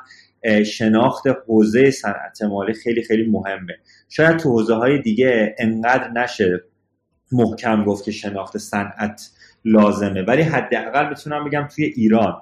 شناخت 0.65 1.23
حوزه 1.47 1.91
صنعت 1.91 2.41
مالی 2.41 2.73
خیلی 2.73 3.03
خیلی 3.03 3.31
مهمه. 3.31 3.73
شاید 4.09 4.37
تو 4.37 4.49
حوزه 4.49 4.73
های 4.73 5.01
دیگه 5.01 5.55
انقدر 5.59 6.11
نشه 6.11 6.63
محکم 7.31 7.83
گفت 7.83 8.03
که 8.03 8.11
شناخت 8.11 8.57
صنعت 8.57 9.29
لازمه 9.65 10.21
ولی 10.21 10.41
حداقل 10.41 11.09
می‌تونم 11.09 11.45
بگم 11.45 11.67
توی 11.75 11.85
ایران 11.85 12.41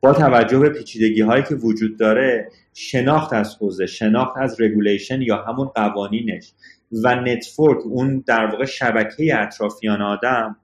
با 0.00 0.12
توجه 0.12 0.58
به 0.58 0.68
پیچیدگی 0.68 1.20
هایی 1.20 1.42
که 1.42 1.54
وجود 1.54 1.98
داره 1.98 2.48
شناخت 2.74 3.32
از 3.32 3.56
حوزه 3.56 3.86
شناخت 3.86 4.36
از 4.36 4.60
regulation 4.60 5.22
یا 5.22 5.36
همون 5.36 5.66
قوانینش 5.66 6.52
و 7.04 7.14
network 7.14 7.86
اون 7.86 8.24
در 8.26 8.46
واقع 8.46 8.64
شبکه 8.64 9.40
اطرافیان 9.40 10.02
آدم 10.02 10.56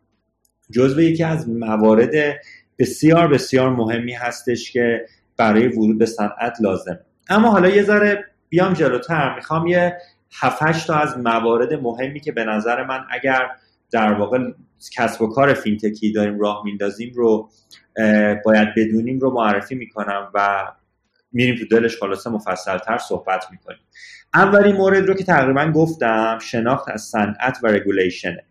جزو 0.71 1.03
یکی 1.03 1.25
از 1.25 1.49
موارد 1.49 2.41
بسیار 2.79 3.29
بسیار 3.29 3.71
مهمی 3.71 4.13
هستش 4.13 4.73
که 4.73 5.07
برای 5.41 5.69
ورود 5.69 5.99
به 5.99 6.07
صنعت 6.07 6.57
لازم. 6.61 6.99
اما 7.29 7.51
حالا 7.51 7.69
یه 7.69 7.83
ذره 7.83 8.25
بیام 8.49 8.73
جلوتر. 8.73 9.35
می‌خوام 9.35 9.67
یه 9.67 9.97
7 10.41 10.87
تا 10.87 10.95
از 10.95 11.19
موارد 11.19 11.75
مهمی 11.75 12.21
که 12.21 12.33
به 12.33 12.45
نظر 12.45 12.85
من 12.85 13.01
اگر 13.11 13.49
در 13.91 14.13
واقع 14.13 14.39
کسب 14.97 15.23
و 15.23 15.27
کار 15.27 15.55
فینتکی 15.55 16.13
داریم 16.13 16.41
راه 16.41 16.63
میندازیم 16.65 17.13
رو 17.15 17.49
باید 18.45 18.69
بدونیم 18.77 19.19
رو 19.19 19.31
معرفی 19.31 19.75
می‌کنم 19.75 20.31
و 20.35 20.67
میریم 21.33 21.57
تو 21.57 21.67
دلش 21.67 21.97
خلاصه 21.97 22.31
مفصلتر 22.31 22.99
صحبت 22.99 23.45
می‌کنیم. 23.51 23.81
اولین 24.35 24.77
مورد 24.77 25.07
رو 25.07 25.15
که 25.15 25.25
تقریبا 25.25 25.73
گفتم 25.75 26.39
شناخت 26.43 26.89
از 26.89 27.03
صنعت 27.03 27.59
و 27.63 27.67
regulation 27.67 28.32
ه. 28.32 28.45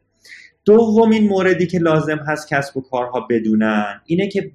دومین 0.65 1.27
موردی 1.27 1.67
که 1.67 1.79
لازم 1.79 2.17
هست 2.17 2.47
کسب 2.47 2.77
و 2.77 2.81
کارها 2.81 3.27
بدونن 3.29 4.01
اینه 4.05 4.27
که 4.27 4.51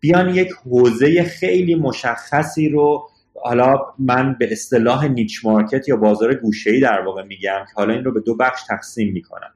بیان 0.00 0.34
یک 0.34 0.48
حوزه 0.64 1.22
خیلی 1.22 1.74
مشخصی 1.74 2.68
رو 2.68 3.08
حالا 3.42 3.76
من 3.98 4.36
به 4.38 4.52
اصطلاح 4.52 5.06
niche 5.06 5.44
market 5.44 5.88
یا 5.88 5.96
بازار 5.96 6.34
گوشه‌ای 6.34 6.80
در 6.80 7.00
واقع 7.00 7.22
میگم 7.22 7.64
که 7.68 7.72
حالا 7.74 7.94
این 7.94 8.04
رو 8.04 8.12
به 8.12 8.20
دو 8.20 8.36
بخش 8.36 8.62
تقسیم 8.68 9.12
می‌کنم. 9.12 9.50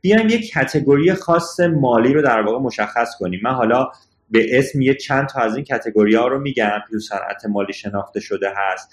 بیایم 0.00 0.28
یک 0.28 0.50
category 0.50 1.14
خاص 1.14 1.60
مالی 1.60 2.12
رو 2.12 2.22
در 2.22 2.40
واقع 2.40 2.58
مشخص 2.58 3.10
کنیم. 3.18 3.40
من 3.42 3.54
حالا 3.54 3.90
به 4.30 4.58
اسم 4.58 4.80
یه 4.80 4.94
چند 4.94 5.28
تا 5.28 5.40
از 5.40 5.54
این 5.54 5.64
category 5.64 6.14
ها 6.14 6.26
رو 6.26 6.40
میگم 6.40 6.78
تو 6.90 6.98
صنعت 6.98 7.46
مالی 7.46 7.72
شناخته 7.72 8.20
شده 8.20 8.52
هست. 8.56 8.90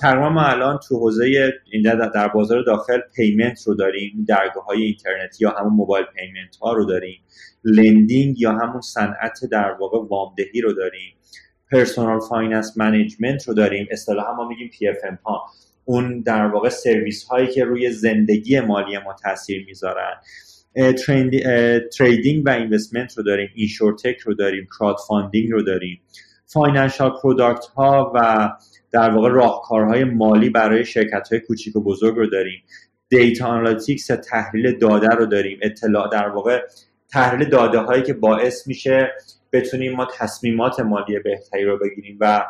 تقریبا 0.00 0.28
ما 0.28 0.42
الان 0.42 0.78
تو 0.88 0.98
حوزه 0.98 1.52
در 2.14 2.28
بازار 2.28 2.62
داخل 2.62 2.98
payment 3.16 3.62
رو 3.66 3.74
داریم 3.74 4.24
درگاه 4.28 4.64
های 4.64 4.82
اینترنتی 4.82 5.44
یا 5.44 5.50
همون 5.50 5.72
mobile 5.72 6.06
payment 6.16 6.56
ها 6.56 6.72
رو 6.72 6.84
داریم. 6.84 7.22
lending 7.64 8.40
یا 8.40 8.52
همون 8.52 8.80
صنعت 8.80 9.38
در 9.52 9.76
واقع 9.80 9.98
وامدهی 10.08 10.60
رو 10.60 10.72
داریم. 10.72 11.14
personal 11.70 12.20
finance 12.20 12.78
management 12.78 13.48
رو 13.48 13.54
داریم. 13.54 13.86
اصطلاحا 13.90 14.34
ما 14.34 14.48
میگیم 14.48 14.70
PFM 14.78 15.18
ها. 15.24 15.46
اون 15.84 16.20
در 16.20 16.46
واقع 16.46 16.68
سرویس 16.68 17.24
هایی 17.24 17.46
که 17.46 17.64
روی 17.64 17.90
زندگی 17.90 18.60
مالی 18.60 18.98
ما 18.98 19.16
تاثیر 19.22 19.64
می‌ذارن. 19.66 20.14
trading 21.98 22.46
و 22.46 22.50
investment 22.50 23.18
رو 23.18 23.24
داریم 23.24 23.48
InsurTech 23.54 24.18
رو 24.18 24.34
داریم 24.34 24.66
crowdfunding 24.78 25.50
رو 25.50 25.62
داریم. 25.62 26.00
financial 26.46 27.12
product 27.22 27.64
ها 27.64 28.12
و 28.14 28.48
در 28.92 29.10
واقع 29.10 29.28
راهکارهای 29.28 30.04
مالی 30.04 30.50
برای 30.50 30.84
شرکت 30.84 31.28
های 31.30 31.40
کوچیک 31.40 31.76
و 31.76 31.80
بزرگ 31.80 32.16
رو 32.16 32.26
داریم. 32.26 32.62
data 33.08 33.46
analytics 33.46 34.06
تحلیل 34.06 34.78
داده 34.78 35.08
رو 35.08 35.26
داریم. 35.26 35.58
اطلاع 35.62 36.08
در 36.12 36.28
واقع 36.28 36.60
تحلیل 37.12 37.48
داده 37.48 37.78
هایی 37.78 38.02
که 38.02 38.12
باعث 38.12 38.66
میشه 38.66 39.12
بتونیم 39.52 39.92
ما 39.92 40.08
تصمیمات 40.18 40.80
مالی 40.80 41.18
بهتری 41.18 41.64
رو 41.64 41.78
بگیریم 41.78 42.16
و 42.20 42.44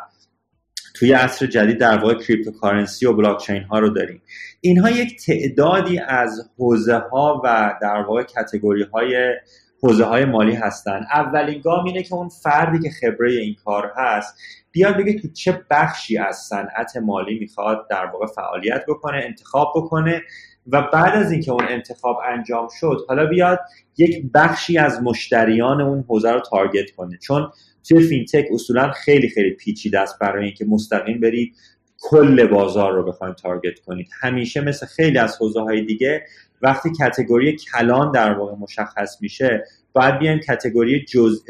توی 0.93 1.13
عصر 1.13 1.45
جدید 1.45 1.77
در 1.77 1.97
واقع 1.97 2.13
cryptocurrency 2.13 3.05
و 3.05 3.13
بلاکچین 3.13 3.63
ها 3.63 3.79
رو 3.79 3.89
داریم. 3.89 4.21
اینها 4.61 4.89
یک 4.89 5.25
تعدادی 5.25 5.99
از 5.99 6.51
حوزه 6.57 6.97
ها 6.97 7.41
و 7.45 7.73
در 7.81 8.01
واقع 8.07 8.23
category 8.23 8.83
های 8.83 9.35
حوزه 9.83 10.03
های 10.03 10.25
مالی 10.25 10.55
هستن. 10.55 11.05
اولین 11.13 11.61
گام 11.61 11.85
اینه 11.85 12.03
که 12.03 12.13
اون 12.13 12.29
فردی 12.29 12.79
که 12.79 12.89
خبره 12.89 13.31
این 13.31 13.55
کار 13.65 13.91
هست 13.97 14.35
بیاد 14.71 14.97
بگه 14.97 15.19
تو 15.19 15.27
چه 15.27 15.61
بخشی 15.71 16.17
از 16.17 16.37
صنعت 16.37 16.97
مالی 16.97 17.39
می‌خواد 17.39 17.87
در 17.89 18.05
واقع 18.05 18.25
فعالیت 18.25 18.85
بکنه 18.87 19.21
انتخاب 19.23 19.73
بکنه 19.75 20.21
و 20.67 20.81
بعد 20.93 21.15
از 21.15 21.31
اینکه 21.31 21.51
اون 21.51 21.65
انتخاب 21.69 22.17
انجام 22.25 22.67
شد 22.79 23.05
حالا 23.07 23.25
بیاد 23.25 23.59
یک 23.97 24.23
بخشی 24.33 24.77
از 24.77 25.03
مشتریان 25.03 25.81
اون 25.81 26.05
حوزه 26.07 26.31
رو 26.31 26.39
target 26.39 26.91
کنه. 26.91 27.17
چون 27.17 27.51
توی 27.87 28.03
فینتک 28.03 28.45
اصولا 28.51 28.91
خیلی 28.91 29.29
خیلی 29.29 29.51
پیچیده 29.51 29.99
است 29.99 30.19
برای 30.19 30.45
اینکه 30.45 30.65
مستقیم 30.65 31.19
برید 31.19 31.55
کل 31.99 32.47
بازار 32.47 32.93
رو 32.93 33.03
بخواید 33.03 33.35
target 33.35 33.79
کنید. 33.79 34.07
همیشه 34.21 34.61
مثل 34.61 34.85
خیلی 34.85 35.17
از 35.17 35.37
حوزه 35.37 35.61
های 35.61 35.81
دیگه 35.81 36.23
وقتی 36.61 36.89
category 36.99 37.55
کلان 37.55 38.11
در 38.11 38.33
واقع 38.33 38.55
مشخص 38.55 39.21
میشه 39.21 39.63
باید 39.93 40.19
بیایم 40.19 40.39
category 40.39 41.05
جز... 41.05 41.43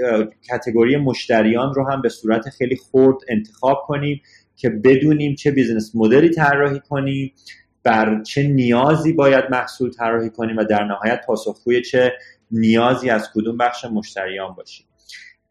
category 0.50 0.98
مشتریان 0.98 1.74
رو 1.74 1.90
هم 1.90 2.02
به 2.02 2.10
صورت 2.10 2.50
خیلی 2.50 2.78
خرد 2.92 3.16
انتخاب 3.30 3.84
کنیم 3.88 4.22
که 4.56 4.70
بدونیم 4.70 5.36
چه 5.36 5.52
business 5.52 5.92
model 5.96 6.24
ی 6.24 6.30
طراحی 6.30 6.80
کنیم. 6.80 7.34
بر 7.84 8.22
چه 8.24 8.44
نیازی 8.44 9.14
باید 9.14 9.46
محصول 9.52 9.92
طراحی 9.92 10.30
کنیم 10.30 10.58
و 10.58 10.64
در 10.64 10.84
نهایت 10.84 11.26
پاسخگوی 11.26 11.82
چه 11.82 12.14
نیازی 12.52 13.10
از 13.10 13.30
کدوم 13.34 13.58
بخش 13.58 13.86
مشتریان 13.86 14.54
باشیم. 14.54 14.86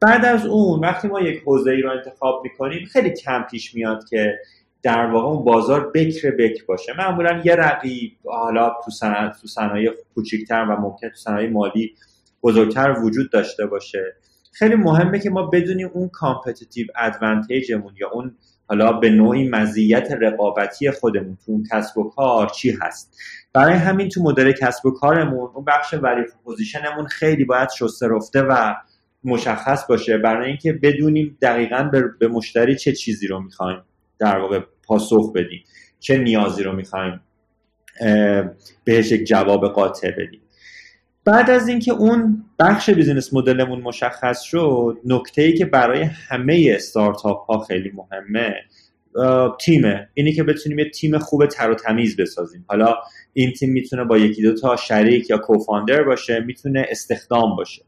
بعد 0.01 0.25
از 0.25 0.47
اون 0.47 0.81
وقتی 0.81 1.09
ما 1.09 1.21
یک 1.21 1.43
حوزه 1.43 1.71
ای 1.71 1.83
رو 1.83 1.91
انتخاب 1.91 2.41
می‌کنیم 2.45 2.87
خیلی 2.87 3.11
کم 3.11 3.43
پیش 3.51 3.75
میاد 3.75 4.09
که 4.09 4.39
در 4.83 5.07
واقع 5.07 5.27
اون 5.27 5.45
بازار 5.45 5.91
بکر 5.95 6.31
بکر 6.31 6.65
باشه. 6.65 6.93
معمولا 6.99 7.43
یه 7.45 7.55
رقیب 7.55 8.13
حالا 8.25 8.73
تو 8.85 9.47
صنایع 9.47 9.91
کوچیک‌تر 10.15 10.67
و 10.71 10.77
ممکن 10.81 11.09
تو 11.09 11.17
صنایع 11.17 11.51
مالی 11.51 11.95
بزرگتر 12.43 12.95
وجود 13.03 13.31
داشته 13.33 13.67
باشه. 13.67 14.17
خیلی 14.53 14.75
مهمه 14.75 15.19
که 15.19 15.31
ما 15.31 15.43
بدونیم 15.43 15.91
اون 15.93 16.09
competitive 16.09 16.87
advantage 16.97 17.70
مون 17.70 17.95
یا 18.01 18.11
اون 18.11 18.37
حالا 18.67 18.93
به 18.93 19.11
نوعی 19.11 19.49
مزیت 19.49 20.09
رقابتی 20.21 20.91
خودمون 20.91 21.39
تو 21.47 21.53
اون 21.53 21.65
کسب 21.73 21.99
و 21.99 22.11
کار 22.11 22.49
چی 22.49 22.79
هست. 22.83 23.17
برای 23.53 23.75
همین 23.75 24.09
تو 24.09 24.23
مدل 24.23 24.53
کسب 24.53 24.87
و 24.87 24.91
کارمون 24.91 25.51
اون 25.55 25.65
بخش 25.65 25.95
ولی 25.95 26.23
پوزیشنمون 26.45 27.07
خیلی 27.07 27.45
باید 27.45 27.69
شسته 27.79 28.09
رفته 28.09 28.43
و 28.43 28.75
مشخص 29.25 29.87
باشه 29.87 30.19
برای 30.19 30.49
اینکه 30.49 30.73
بدونیم 30.73 31.39
دقیقا 31.43 31.91
به 32.21 32.29
مشتری 32.29 32.77
چه 32.77 32.93
چیزی 32.93 33.27
رو 33.27 33.41
می‌خوایم 33.41 33.83
در 34.19 34.39
واقع 34.39 34.61
پاسخ 34.83 35.33
بدیم 35.35 35.65
چه 36.01 36.19
نیازی 36.19 36.63
رو 36.63 36.73
می‌خوایم 36.73 37.21
بهش 38.85 39.13
یک 39.13 39.27
جواب 39.27 39.69
قاطع 39.69 40.11
بدیم. 40.11 40.42
بعد 41.25 41.51
از 41.51 41.69
اینکه 41.69 41.93
اون 41.93 42.45
بخش 42.59 42.91
business 42.91 43.35
model 43.35 43.64
مون 43.64 43.81
مشخص 43.81 44.41
شد 44.41 44.99
نکته 45.05 45.43
ای 45.43 45.55
که 45.55 45.65
برای 45.65 46.03
همه 46.03 46.73
استارتاپ 46.77 47.47
ها 47.51 47.59
خیلی 47.59 47.93
مهمه 47.95 48.55
تیمه. 49.61 50.09
اینی 50.15 50.33
که 50.33 50.43
بتونیم 50.43 50.79
یه 50.79 50.91
تیم 50.91 51.19
خوب 51.19 51.47
تر 51.47 51.71
و 51.71 51.75
تمیز 51.75 52.17
بسازیم. 52.17 52.65
حالا 52.69 52.95
این 53.33 53.53
تیم 53.53 53.71
می‌تونه 53.71 54.05
با 54.05 54.19
یکی 54.19 54.43
دو 54.43 54.55
تا 54.55 54.77
شریک 54.77 55.31
یا 55.31 55.39
کوفاندر 55.39 56.03
باشه 56.03 56.41
می‌تونه 56.41 56.87
استخدام 56.91 57.57
باشه. 57.57 57.83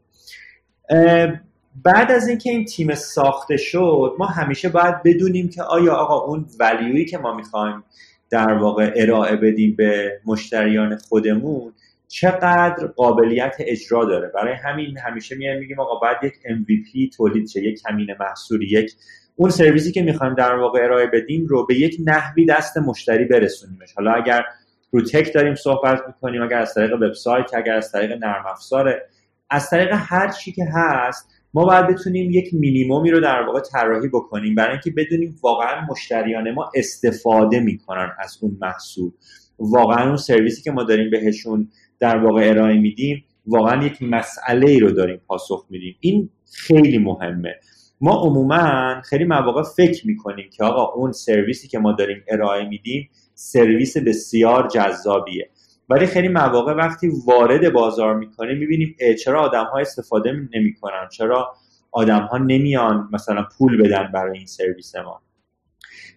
بعد 1.83 2.11
از 2.11 2.27
اینکه 2.27 2.49
این 2.49 2.65
تیم 2.65 2.95
ساخته 2.95 3.57
شد 3.57 4.15
ما 4.19 4.25
همیشه 4.25 4.69
باید 4.69 5.03
بدونیم 5.03 5.49
که 5.49 5.63
آیا 5.63 5.93
آقا 5.93 6.25
اون 6.25 6.45
ولیویی 6.59 7.05
که 7.05 7.17
ما 7.17 7.35
می‌خوایم 7.35 7.83
در 8.29 8.53
واقع 8.53 8.93
ارائه 8.95 9.35
بدیم 9.35 9.75
به 9.75 10.19
مشتریان 10.25 10.97
خودمون 10.97 11.73
چقدر 12.07 12.87
قابلیت 12.95 13.55
اجرا 13.59 14.05
داره. 14.05 14.31
برای 14.35 14.53
همین 14.53 14.97
همیشه 14.97 15.35
میایم 15.35 15.59
میگیم 15.59 15.79
آقا 15.79 15.99
باید 15.99 16.17
یک 16.23 16.33
MVP 16.33 17.15
تولید 17.17 17.47
شه 17.47 17.63
یک 17.63 17.81
کمین 17.81 18.07
محصولی 18.19 18.67
یک 18.71 18.91
اون 19.35 19.49
سرویسی 19.49 19.91
که 19.91 20.01
می‌خوایم 20.01 20.35
در 20.35 20.55
واقع 20.55 20.83
ارائه 20.83 21.07
بدیم 21.07 21.45
رو 21.45 21.65
به 21.65 21.75
یک 21.75 21.97
نحوی 22.05 22.45
دست 22.45 22.77
مشتری 22.77 23.25
برسونیمش. 23.25 23.93
حالا 23.95 24.11
اگر 24.11 24.43
رو 24.91 25.01
تک 25.01 25.33
داریم 25.33 25.55
صحبت 25.55 25.99
می‌کنیم 26.07 26.41
اگر 26.41 26.59
از 26.59 26.73
طریق 26.73 26.93
وبسایت 26.93 27.53
اگر 27.53 27.73
از 27.73 27.91
طریق 27.91 28.11
نرم 28.11 28.43
افزاره 28.47 29.09
از 29.49 29.69
طریق 29.69 29.89
هر 29.93 30.31
چی 30.31 30.51
که 30.51 30.65
هست 30.73 31.29
ما 31.53 31.65
باید 31.65 31.87
بتونیم 31.87 32.31
یک 32.31 32.53
مینیمومی 32.53 33.11
رو 33.11 33.19
در 33.19 33.41
واقع 33.41 33.59
طراحی 33.59 34.07
بکنیم 34.07 34.55
برای 34.55 34.71
اینکه 34.71 34.91
بدونیم 34.91 35.35
واقعا 35.43 35.85
مشتریان 35.89 36.51
ما 36.51 36.71
استفاده 36.75 37.59
می‌کنن 37.59 38.11
از 38.19 38.37
اون 38.41 38.57
محصول. 38.61 39.11
واقعا 39.59 40.07
اون 40.07 40.17
سرویسی 40.17 40.61
که 40.61 40.71
ما 40.71 40.83
داریم 40.83 41.09
بهشون 41.09 41.69
در 41.99 42.17
واقع 42.17 42.49
ارائه 42.49 42.77
میدیم 42.77 43.25
واقعا 43.47 43.85
یک 43.85 44.01
مسئله 44.01 44.69
ای 44.69 44.79
رو 44.79 44.91
داریم 44.91 45.21
پاسخ 45.27 45.65
میدیم. 45.69 45.95
این 45.99 46.29
خیلی 46.53 46.97
مهمه. 46.97 47.55
ما 48.01 48.11
عموما 48.11 49.01
خیلی 49.01 49.23
مواقع 49.23 49.63
فکر 49.63 50.07
می‌کنیم 50.07 50.49
که 50.49 50.63
آقا 50.63 50.93
اون 50.93 51.11
سرویسی 51.11 51.67
که 51.67 51.79
ما 51.79 51.91
داریم 51.91 52.23
ارائه 52.27 52.65
میدیم 52.65 53.09
سرویس 53.33 53.97
بسیار 53.97 54.67
جذابیه. 54.67 55.49
ولی 55.89 56.05
خیلی 56.05 56.27
مواقع 56.27 56.73
وقتی 56.73 57.11
وارد 57.27 57.73
بازار 57.73 58.15
می‌کنیم 58.15 58.57
می‌بینیم 58.57 58.95
چرا 59.23 59.41
آدم 59.41 59.65
ها 59.65 59.79
استفاده 59.79 60.31
نمی‌کنن؟ 60.55 61.09
چرا 61.11 61.53
آدم 61.91 62.21
ها 62.21 62.37
نمیان 62.37 63.09
مثلا 63.13 63.45
پول 63.57 63.81
بدن 63.81 64.11
برای 64.13 64.37
این 64.37 64.47
سرویس 64.47 64.95
ما؟ 64.95 65.21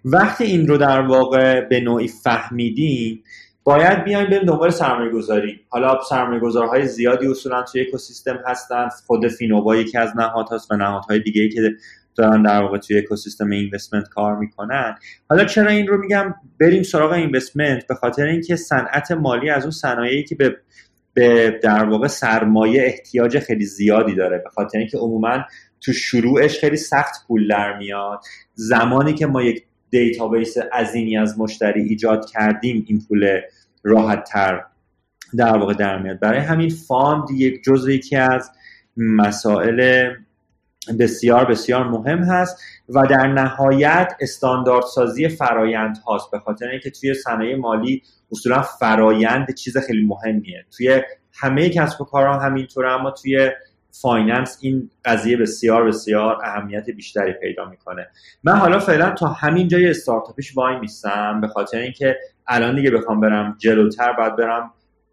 وقتی 0.04 0.44
این 0.44 0.66
رو 0.66 0.76
در 0.76 1.00
واقع 1.00 1.60
به 1.60 1.80
نوعی 1.80 2.08
فهمیدیم 2.08 3.22
باید 3.68 4.04
بیایم 4.04 4.30
بریم 4.30 4.42
دنبال 4.42 4.70
سرمایه 4.70 5.10
گذاری 5.10 5.60
حالا 5.68 6.00
سرمایه 6.08 6.40
گذارهای 6.40 6.86
زیادی 6.86 7.26
اصولا 7.26 7.62
توی 7.62 7.80
اکوسیستم 7.80 8.38
هستن. 8.46 8.88
خود 9.06 9.28
فینووا 9.28 9.76
یکی 9.76 9.98
از 9.98 10.16
نهادهاست 10.16 10.70
و 10.70 10.76
نهادهای 10.76 11.20
دیگه 11.20 11.48
که 11.48 11.60
دارن 12.16 12.42
در 12.42 12.62
واقع 12.62 12.78
توی 12.78 12.98
اکوسیستم 12.98 13.50
investment 13.50 14.08
کار 14.08 14.36
می‌کنن. 14.36 14.94
حالا 15.30 15.44
چرا 15.44 15.70
این 15.70 15.86
رو 15.86 15.98
میگم؟ 15.98 16.34
بریم 16.60 16.82
سراغ 16.82 17.12
investment. 17.12 17.86
به 17.86 17.94
خاطر 17.94 18.24
اینکه 18.24 18.56
صنعت 18.56 19.10
مالی 19.10 19.50
از 19.50 19.62
اون 19.62 19.70
صنایعی 19.70 20.24
که 20.24 20.34
به 20.34 20.56
به 21.14 21.58
در 21.62 21.84
واقع 21.84 22.06
سرمایه 22.06 22.82
احتیاج 22.82 23.38
خیلی 23.38 23.64
زیادی 23.64 24.14
داره. 24.14 24.38
به 24.38 24.50
خاطر 24.50 24.78
اینکه 24.78 24.98
عموما 24.98 25.38
تو 25.80 25.92
شروعش 25.92 26.58
خیلی 26.58 26.76
سخت 26.76 27.26
پول 27.26 27.48
در 27.48 27.78
میاد. 27.78 28.20
زمانی 28.54 29.14
که 29.14 29.26
ما 29.26 29.42
یک 29.42 29.62
database 29.90 30.58
عظیمی 30.58 31.18
از 31.18 31.38
مشتری 31.38 31.82
ایجاد 31.82 32.30
کردیم 32.30 32.84
این 32.88 33.02
پول 33.08 33.40
راحت 33.82 34.24
تر 34.24 34.64
در 35.38 35.56
واقع 35.56 35.74
در 35.74 35.98
میاد. 36.02 36.20
برای 36.20 36.40
همین 36.40 36.70
fund 36.70 37.30
یک 37.30 37.62
جزء 37.64 37.90
یکی 37.90 38.16
از 38.16 38.50
مسائل 38.96 40.10
بسیار 40.98 41.44
بسیار 41.44 41.84
مهم 41.88 42.18
هست 42.18 42.62
و 42.88 43.06
در 43.06 43.26
نهایت 43.26 44.16
استانداردسازی 44.20 45.28
فرایند 45.28 45.98
هاست. 46.06 46.30
به 46.30 46.38
خاطر 46.38 46.68
اینکه 46.68 46.90
توی 46.90 47.14
صنایع 47.14 47.56
مالی 47.56 48.02
اصولا 48.32 48.62
فرایند 48.62 49.54
چیز 49.54 49.78
خیلی 49.78 50.06
مهمیه. 50.06 50.64
توی 50.76 51.02
همه 51.32 51.70
کسب 51.70 52.00
و 52.00 52.04
کارها 52.04 52.38
همینطوره 52.38 52.92
اما 52.92 53.10
توی 53.10 53.50
finance 53.90 54.58
این 54.62 54.90
قضیه 55.04 55.36
بسیار 55.36 55.84
بسیار 55.84 56.44
اهمیت 56.44 56.90
بیشتری 56.90 57.32
پیدا 57.32 57.64
می‌کنه. 57.68 58.08
من 58.44 58.52
حالا 58.52 58.78
فعلا 58.78 59.10
تا 59.10 59.26
همین 59.26 59.68
جای 59.68 59.90
استارتاپیش 59.90 60.56
وای 60.56 60.78
میستم 60.78 61.40
به 61.40 61.48
خاطر 61.48 61.78
اینکه 61.78 62.18
الان 62.46 62.76
دیگه 62.76 62.90
بخوام 62.90 63.20
برم 63.20 63.56
جلوتر 63.58 64.12
باید 64.12 64.36
برم 64.36 64.70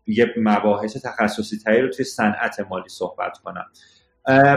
یه 0.07 0.33
مباحث 0.37 0.97
تخصصی 0.97 1.57
تری 1.57 1.81
رو 1.81 1.89
توی 1.89 2.05
صنعت 2.05 2.59
مالی 2.69 2.89
صحبت 2.89 3.37
کنم. 3.37 3.65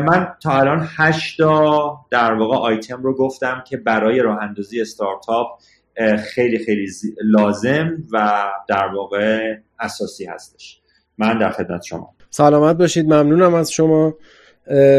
من 0.07 0.35
تا 0.43 0.59
الان 0.59 0.89
هشتا 0.97 1.97
در 2.11 2.33
واقع 2.33 2.57
آیتم 2.57 3.03
رو 3.03 3.17
گفتم 3.17 3.65
که 3.67 3.77
برای 3.77 4.21
راه 4.21 4.43
اندازی 4.43 4.81
استارتاپ 4.81 5.47
خیلی 6.35 6.59
خیلی 6.65 6.89
لازم 7.25 7.97
و 8.13 8.45
در 8.69 8.87
واقع 8.87 9.57
اساسی 9.81 10.27
هستش. 10.27 10.81
من 11.19 11.39
در 11.39 11.51
خدمت 11.51 11.83
شما. 11.83 12.15
سلامت 12.31 12.77
باشید 12.77 13.07
ممنونم 13.07 13.55
از 13.55 13.73
شما. 13.73 14.15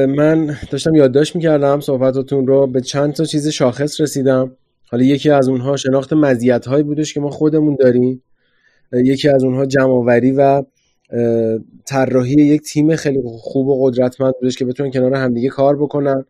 من 0.08 0.58
داشتم 0.72 0.96
یادداشت 0.96 1.36
می‌کردم 1.36 1.80
صحبتاتون 1.80 2.48
رو 2.48 2.68
به 2.68 2.82
چند 2.82 3.14
تا 3.14 3.26
چیز 3.26 3.48
شاخص 3.48 4.02
رسیدم. 4.02 4.52
حالا 4.92 5.04
یکی 5.04 5.30
از 5.30 5.50
اونها 5.50 5.78
شناخت 5.78 6.14
مزیت 6.14 6.66
هایی 6.66 6.84
بودش 6.84 7.14
که 7.14 7.20
ما 7.20 7.30
خودمون 7.30 7.78
داریم. 7.80 8.24
یکی 8.94 9.30
از 9.30 9.44
اونها 9.44 9.66
جمعآوری 9.66 10.32
و 10.32 10.64
طراحی 11.86 12.34
یک 12.34 12.62
تیم 12.62 12.96
خیلی 12.96 13.22
خوب 13.26 13.68
و 13.68 13.86
قدرتمند 13.86 14.34
بودش 14.42 14.58
که 14.58 14.66
بتونن 14.66 14.92
کنار 14.92 15.14
همدیگه 15.14 15.50
کار 15.50 15.76
بکنن. 15.76 16.26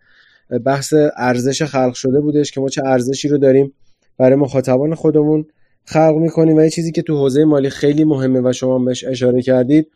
بحث 0.66 0.94
ارزش 1.18 1.64
خلق 1.64 1.94
شده 1.94 2.20
بودش 2.20 2.52
که 2.52 2.62
ما 2.62 2.70
چه 2.70 2.82
ارزشی 2.86 3.28
رو 3.28 3.38
داریم 3.38 3.74
برای 4.18 4.36
مخاطبان 4.36 4.96
خودمون 4.96 5.46
خلق 5.86 6.16
می‌کنیم. 6.16 6.58
و 6.58 6.62
یه 6.62 6.70
چیزی 6.70 6.92
که 6.92 7.02
تو 7.02 7.18
حوزه 7.18 7.46
مالی 7.46 7.70
خیلی 7.70 8.04
مهمه 8.04 8.50
و 8.50 8.54
شما 8.54 8.80
بهش 8.80 9.04
اشاره 9.04 9.42
کردید 9.42 9.88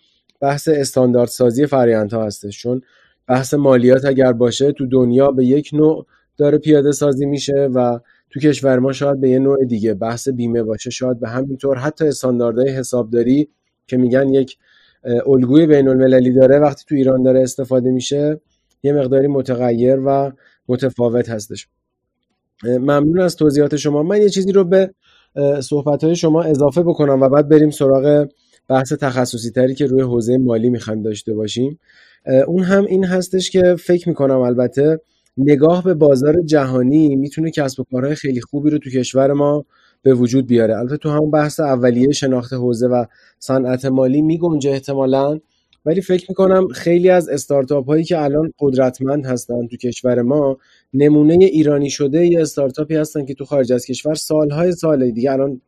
بحث 0.43 0.67
استاندارد 0.67 1.29
سازی 1.29 1.63
ها 1.63 2.25
هستش. 2.25 2.61
چون 2.61 2.81
بحث 3.27 3.53
مالیات 3.53 4.05
اگر 4.05 4.33
باشه 4.33 4.71
تو 4.71 4.85
دنیا 4.85 5.31
به 5.31 5.45
یک 5.45 5.69
نوع 5.73 6.05
داره 6.37 6.57
پیاده 6.57 6.91
سازی 6.91 7.25
میشه 7.25 7.69
و 7.73 7.99
تو 8.29 8.39
کشور 8.39 8.79
ما 8.79 8.93
شاید 8.93 9.21
به 9.21 9.29
یه 9.29 9.39
نوع 9.39 9.65
دیگه 9.65 9.93
بحث 9.93 10.29
بیمه 10.29 10.63
باشه. 10.63 10.89
شاید 10.89 11.19
به 11.19 11.29
همین 11.29 11.57
طور 11.57 11.77
حتی 11.77 12.07
استانداردهای 12.07 12.69
حسابداری 12.69 13.49
که 13.87 13.97
میگن 13.97 14.33
یک 14.33 14.57
الگوی 15.27 15.65
بین 15.65 15.87
المللی 15.87 16.33
داره 16.33 16.59
وقتی 16.59 16.83
تو 16.87 16.95
ایران 16.95 17.23
داره 17.23 17.41
استفاده 17.41 17.91
میشه 17.91 18.39
یه 18.83 18.93
مقداری 18.93 19.27
متغیر 19.27 19.99
و 20.05 20.31
متفاوت 20.67 21.29
هستش. 21.29 21.67
ممنون 22.63 23.19
از 23.19 23.35
توضیحات 23.35 23.75
شما. 23.75 24.03
من 24.03 24.21
یه 24.21 24.29
چیزی 24.29 24.51
رو 24.51 24.63
به 24.63 24.93
صحبت 25.61 26.03
های 26.03 26.15
شما 26.15 26.43
اضافه 26.43 26.83
بکنم 26.83 27.21
و 27.21 27.29
بعد 27.29 27.49
بریم 27.49 27.69
سراغ 27.69 28.27
بحث 28.69 28.93
تخصصی 28.93 29.51
تری 29.51 29.75
که 29.75 29.85
روی 29.85 30.01
حوزه 30.01 30.37
مالی 30.37 30.69
می‌خوایم 30.69 31.01
داشته 31.01 31.33
باشیم. 31.33 31.79
اون 32.47 32.63
هم 32.63 32.85
این 32.85 33.05
هستش 33.05 33.49
که 33.49 33.75
فکر 33.79 34.09
می‌کنم 34.09 34.39
البته 34.39 34.99
نگاه 35.37 35.83
به 35.83 35.93
بازار 35.93 36.41
جهانی 36.41 37.15
می‌تونه 37.15 37.51
کسب 37.51 37.79
و 37.79 37.83
کارهای 37.83 38.15
خیلی 38.15 38.41
خوبی 38.41 38.69
رو 38.69 38.77
تو 38.77 38.89
کشور 38.89 39.33
ما 39.33 39.65
به 40.01 40.13
وجود 40.13 40.47
بیاره. 40.47 40.77
البته 40.77 40.97
تو 40.97 41.09
همون 41.09 41.31
بحث 41.31 41.59
اولیه 41.59 42.11
شناخت 42.11 42.53
حوزه 42.53 42.87
و 42.87 43.05
صنعت 43.39 43.85
مالی 43.85 44.21
میگنجه 44.21 44.71
احتمالا 44.71 45.39
ولی 45.85 46.01
فکر 46.01 46.25
می‌کنم 46.29 46.67
خیلی 46.67 47.09
از 47.09 47.29
استارتاپ 47.29 47.85
هایی 47.85 48.03
که 48.03 48.21
الان 48.21 48.53
قدرتمند 48.59 49.25
هستن 49.25 49.67
تو 49.67 49.77
کشور 49.77 50.21
ما 50.21 50.57
نمونه 50.93 51.33
ایرانی 51.33 51.89
شده 51.89 52.27
یه 52.27 52.41
استارتاپی 52.41 52.95
هستن 52.95 53.25
که 53.25 53.33
تو 53.33 53.45
خارج 53.45 53.73
از 53.73 53.85
کشور 53.85 54.13
سالهای 54.13 54.71
ساله 54.71 55.11
دیگه 55.11 55.31
الان 55.31 55.61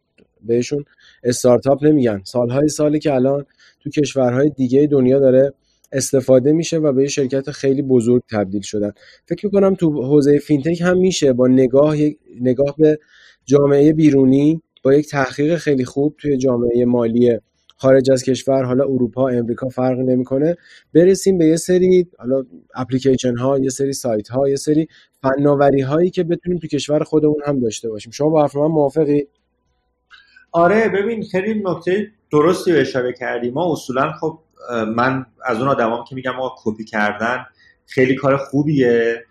بهشون 0.46 0.86
استارتاپ 1.26 1.84
نمیگن. 1.86 2.22
سالهای 2.24 2.68
ساله 2.68 3.00
که 3.00 3.14
الان 3.14 3.46
تو 3.80 3.90
کشورهای 3.90 4.50
دیگه 4.50 4.88
دنیا 4.88 5.20
داره 5.20 5.54
استفاده 5.92 6.52
میشه 6.52 6.78
و 6.78 6.94
به 6.94 7.02
یه 7.02 7.08
شرکت 7.08 7.52
خیلی 7.52 7.82
بزرگ 7.82 8.24
تبدیل 8.32 8.62
شدن. 8.62 8.92
فکر 9.26 9.46
می‌کنم 9.46 9.76
تو 9.76 10.04
حوزه 10.04 10.38
فینتک 10.40 10.82
هم 10.82 10.98
میشه 10.98 11.34
با 11.34 11.48
نگاه 11.48 11.96
نگاه 12.42 12.76
به 12.78 13.00
جامعه 13.46 13.94
بیرونی 13.94 14.62
با 14.84 14.94
یک 14.94 15.10
تحقیق 15.10 15.56
خیلی 15.56 15.86
خوب 15.86 16.16
توی 16.18 16.38
جامعه 16.38 16.86
مالی 16.86 17.38
خارج 17.78 18.12
از 18.12 18.24
کشور 18.24 18.64
حالا 18.64 18.84
اروپا 18.84 19.28
امریکا 19.28 19.70
فرق 19.70 20.00
نمی‌کنه. 20.00 20.56
برسیم 20.94 21.38
به 21.38 21.46
یه 21.46 21.56
سری 21.56 22.08
حالا 22.20 22.44
اپلیکیشن 22.76 23.36
ها 23.36 23.60
یه 23.60 23.70
سری 23.70 23.94
سایت 23.94 24.28
ها 24.28 24.50
یه 24.50 24.56
سری 24.56 24.88
فناوری 25.22 25.82
هایی 25.82 26.10
که 26.10 26.24
بتونیم 26.24 26.60
تو 26.60 26.68
کشور 26.68 27.04
خودمون 27.04 27.42
هم 27.46 27.60
داشته 27.60 27.90
باشیم. 27.90 28.12
شما 28.12 28.30
با 28.30 28.42
حرف 28.42 28.56
من 28.56 28.68
موافقی؟ 28.68 29.28
آره 30.56 30.90
ببین 30.90 31.24
خیلی 31.24 31.64
نکته 31.66 32.12
درستی 32.32 32.74
رو 32.74 32.80
اشاره 32.80 33.14
کردی. 33.14 33.52
ما 33.52 33.72
اصولا 33.74 34.12
خب 34.12 34.40
من 34.96 35.26
از 35.46 35.58
اون 35.58 35.68
آدمام 35.68 36.06
که 36.10 36.16
میگم 36.16 36.36
ما 36.36 36.56
کپی 36.64 36.86
کردن 36.86 37.46
خیلی 37.86 38.16
کار 38.16 38.38
خوبیه 38.38 39.26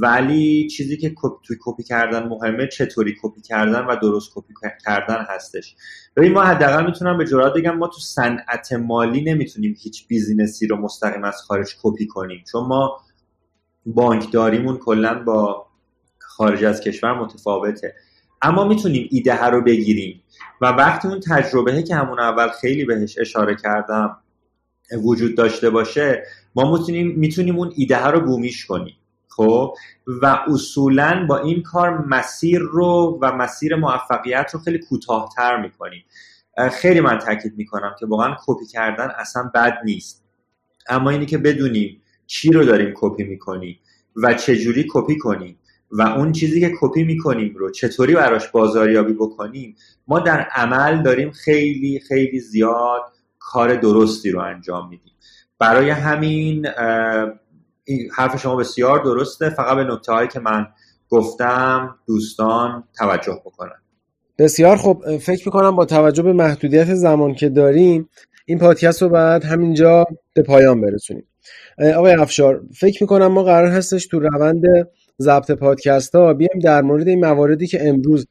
ولی 0.00 0.68
چیزی 0.68 0.96
که 0.96 1.14
توی 1.42 1.56
کپی 1.64 1.82
کردن 1.82 2.28
مهمه 2.28 2.66
چطوری 2.66 3.16
کپی 3.22 3.40
کردن 3.40 3.84
و 3.84 3.96
درست 3.96 4.30
کپی 4.34 4.54
کردن 4.86 5.26
هستش. 5.28 5.74
ببین 6.16 6.32
ما 6.32 6.42
حداقل 6.42 6.86
می‌تونم 6.86 7.18
به 7.18 7.26
جرات 7.26 7.54
بگم 7.54 7.76
ما 7.76 7.86
تو 7.86 8.00
صنعت 8.00 8.72
مالی 8.72 9.20
نمی‌تونیم 9.20 9.76
هیچ 9.78 10.08
business 10.08 10.60
ی 10.60 10.66
رو 10.66 10.76
مستقیم 10.76 11.24
از 11.24 11.36
خارج 11.36 11.76
کپی 11.82 12.06
کنیم. 12.06 12.44
چون 12.52 12.66
ما 12.66 13.00
بانکداریمون 13.86 14.78
کلا 14.78 15.22
با 15.24 15.66
خارج 16.18 16.64
از 16.64 16.80
کشور 16.80 17.12
متفاوته. 17.12 17.94
اما 18.42 18.64
می‌تونیم 18.64 19.08
ایده 19.10 19.36
ها 19.36 19.48
رو 19.48 19.62
بگیریم. 19.62 20.22
و 20.60 20.66
وقتی 20.66 21.08
اون 21.08 21.20
تجربه 21.20 21.82
که 21.82 21.94
همون 21.94 22.20
اول 22.20 22.48
خیلی 22.48 22.84
بهش 22.84 23.18
اشاره 23.18 23.56
کردم 23.56 24.16
وجود 25.04 25.36
داشته 25.36 25.70
باشه 25.70 26.22
ما 26.54 26.78
می‌تونیم 26.78 27.10
می‌تونیم 27.18 27.56
اون 27.56 27.72
ایده 27.76 27.96
ها 27.96 28.10
رو 28.10 28.20
بومیش 28.20 28.66
کنیم. 28.66 28.94
خب؟ 29.28 29.74
و 30.22 30.26
اصولا 30.26 31.26
با 31.28 31.38
این 31.38 31.62
کار 31.62 31.98
مسیر 31.98 32.58
رو 32.58 33.18
و 33.22 33.32
مسیر 33.32 33.76
موفقیت 33.76 34.50
رو 34.54 34.60
خیلی 34.60 34.78
کوتاهتر 34.78 35.60
می‌کنیم. 35.60 36.04
خیلی 36.72 37.00
من 37.00 37.18
تاکید 37.18 37.54
می‌کنم 37.56 37.94
که 38.00 38.06
واقعا 38.06 38.36
کپی 38.46 38.66
کردن 38.66 39.08
اصلا 39.18 39.50
بد 39.54 39.78
نیست. 39.84 40.24
اما 40.88 41.10
اینی 41.10 41.26
که 41.26 41.38
بدونیم 41.38 42.02
چی 42.26 42.52
رو 42.52 42.64
داریم 42.64 42.92
کپی 42.94 43.24
می‌کنیم 43.24 43.78
و 44.16 44.34
چجوری 44.34 44.86
کپی 44.90 45.18
کنیم 45.18 45.58
و 45.90 46.02
اون 46.02 46.32
چیزی 46.32 46.60
که 46.60 46.72
کپی 46.80 47.04
می‌کنیم 47.04 47.54
رو 47.56 47.70
چطوری 47.70 48.14
براش 48.14 48.48
بازاریابی 48.48 49.12
بکنیم 49.12 49.76
ما 50.08 50.18
در 50.18 50.40
عمل 50.40 51.02
داریم 51.02 51.30
خیلی 51.30 52.00
خیلی 52.08 52.40
زیاد 52.40 53.02
کار 53.38 53.74
درستی 53.76 54.30
رو 54.30 54.40
انجام 54.40 54.88
میدیم. 54.88 55.12
برای 55.58 55.90
همین 55.90 56.66
حرف 58.16 58.40
شما 58.40 58.56
بسیار 58.56 59.04
درسته. 59.04 59.50
فقط 59.50 59.76
به 59.76 59.84
نکته 59.84 60.12
هایی 60.12 60.28
که 60.28 60.40
من 60.40 60.66
گفتم 61.08 61.98
دوستان 62.06 62.84
توجه 62.98 63.42
بکنن. 63.44 63.80
بسیار 64.38 64.76
خب 64.76 65.16
فکر 65.20 65.48
می‌کنم 65.48 65.76
با 65.76 65.84
توجه 65.84 66.22
به 66.22 66.32
محدودیت 66.32 66.94
زمان 66.94 67.34
که 67.34 67.48
داریم 67.48 68.08
این 68.46 68.58
پادکست 68.58 69.02
رو 69.02 69.08
بعد 69.08 69.44
همینجا 69.44 70.04
به 70.34 70.42
پایان 70.42 70.80
برسونیم. 70.80 71.26
آقای 71.96 72.12
افشار 72.12 72.62
فکر 72.80 73.02
می‌کنم 73.02 73.26
ما 73.26 73.42
قرار 73.42 73.70
هستش 73.70 74.06
تو 74.06 74.20
روند 74.20 74.62
ضبط 75.20 75.50
پادکست 75.50 76.14
ها 76.14 76.34
بیایم 76.34 76.58
در 76.62 76.82
مورد 76.82 77.08
این 77.08 77.24
مواردی 77.24 77.66
که 77.66 77.88
امروز 77.88 78.26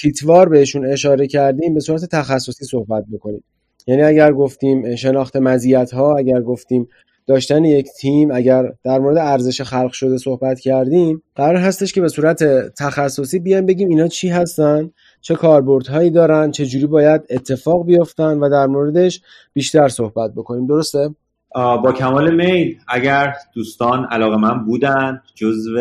تیتوار 0.00 0.48
بهشون 0.48 0.86
اشاره 0.86 1.26
کردیم 1.26 1.74
به 1.74 1.80
صورت 1.80 2.04
تخصصی 2.04 2.64
صحبت 2.64 3.04
بکنیم. 3.12 3.44
یعنی 3.86 4.02
اگر 4.02 4.32
گفتیم 4.32 4.96
شناخت 4.96 5.36
مزیت 5.36 5.90
ها 5.90 6.16
اگر 6.16 6.40
گفتیم 6.40 6.88
داشتن 7.26 7.64
یک 7.64 7.88
تیم 8.00 8.30
اگر 8.30 8.72
در 8.84 8.98
مورد 8.98 9.18
ارزش 9.18 9.62
خلق 9.62 9.92
شده 9.92 10.18
صحبت 10.18 10.60
کردیم 10.60 11.22
قرار 11.34 11.56
هستش 11.56 11.92
که 11.92 12.00
به 12.00 12.08
صورت 12.08 12.44
تخصصی 12.74 13.38
بیایم 13.38 13.66
بگیم 13.66 13.88
اینا 13.88 14.08
چی 14.08 14.28
هستن 14.28 14.90
چه 15.20 15.34
کاربردهایی 15.34 16.10
دارن 16.10 16.50
چه 16.50 16.66
جوری 16.66 16.86
باید 16.86 17.22
اتفاق 17.30 17.86
بیفتن 17.86 18.38
و 18.38 18.50
در 18.50 18.66
موردش 18.66 19.20
بیشتر 19.52 19.88
صحبت 19.88 20.34
بکنیم. 20.34 20.66
درسته؟ 20.66 21.14
با 21.54 21.92
کمال 21.92 22.34
میل 22.34 22.78
اگر 22.88 23.34
دوستان 23.54 24.04
علاقه 24.04 24.36
مند 24.36 24.64
بودن 24.64 25.22
جزو 25.34 25.78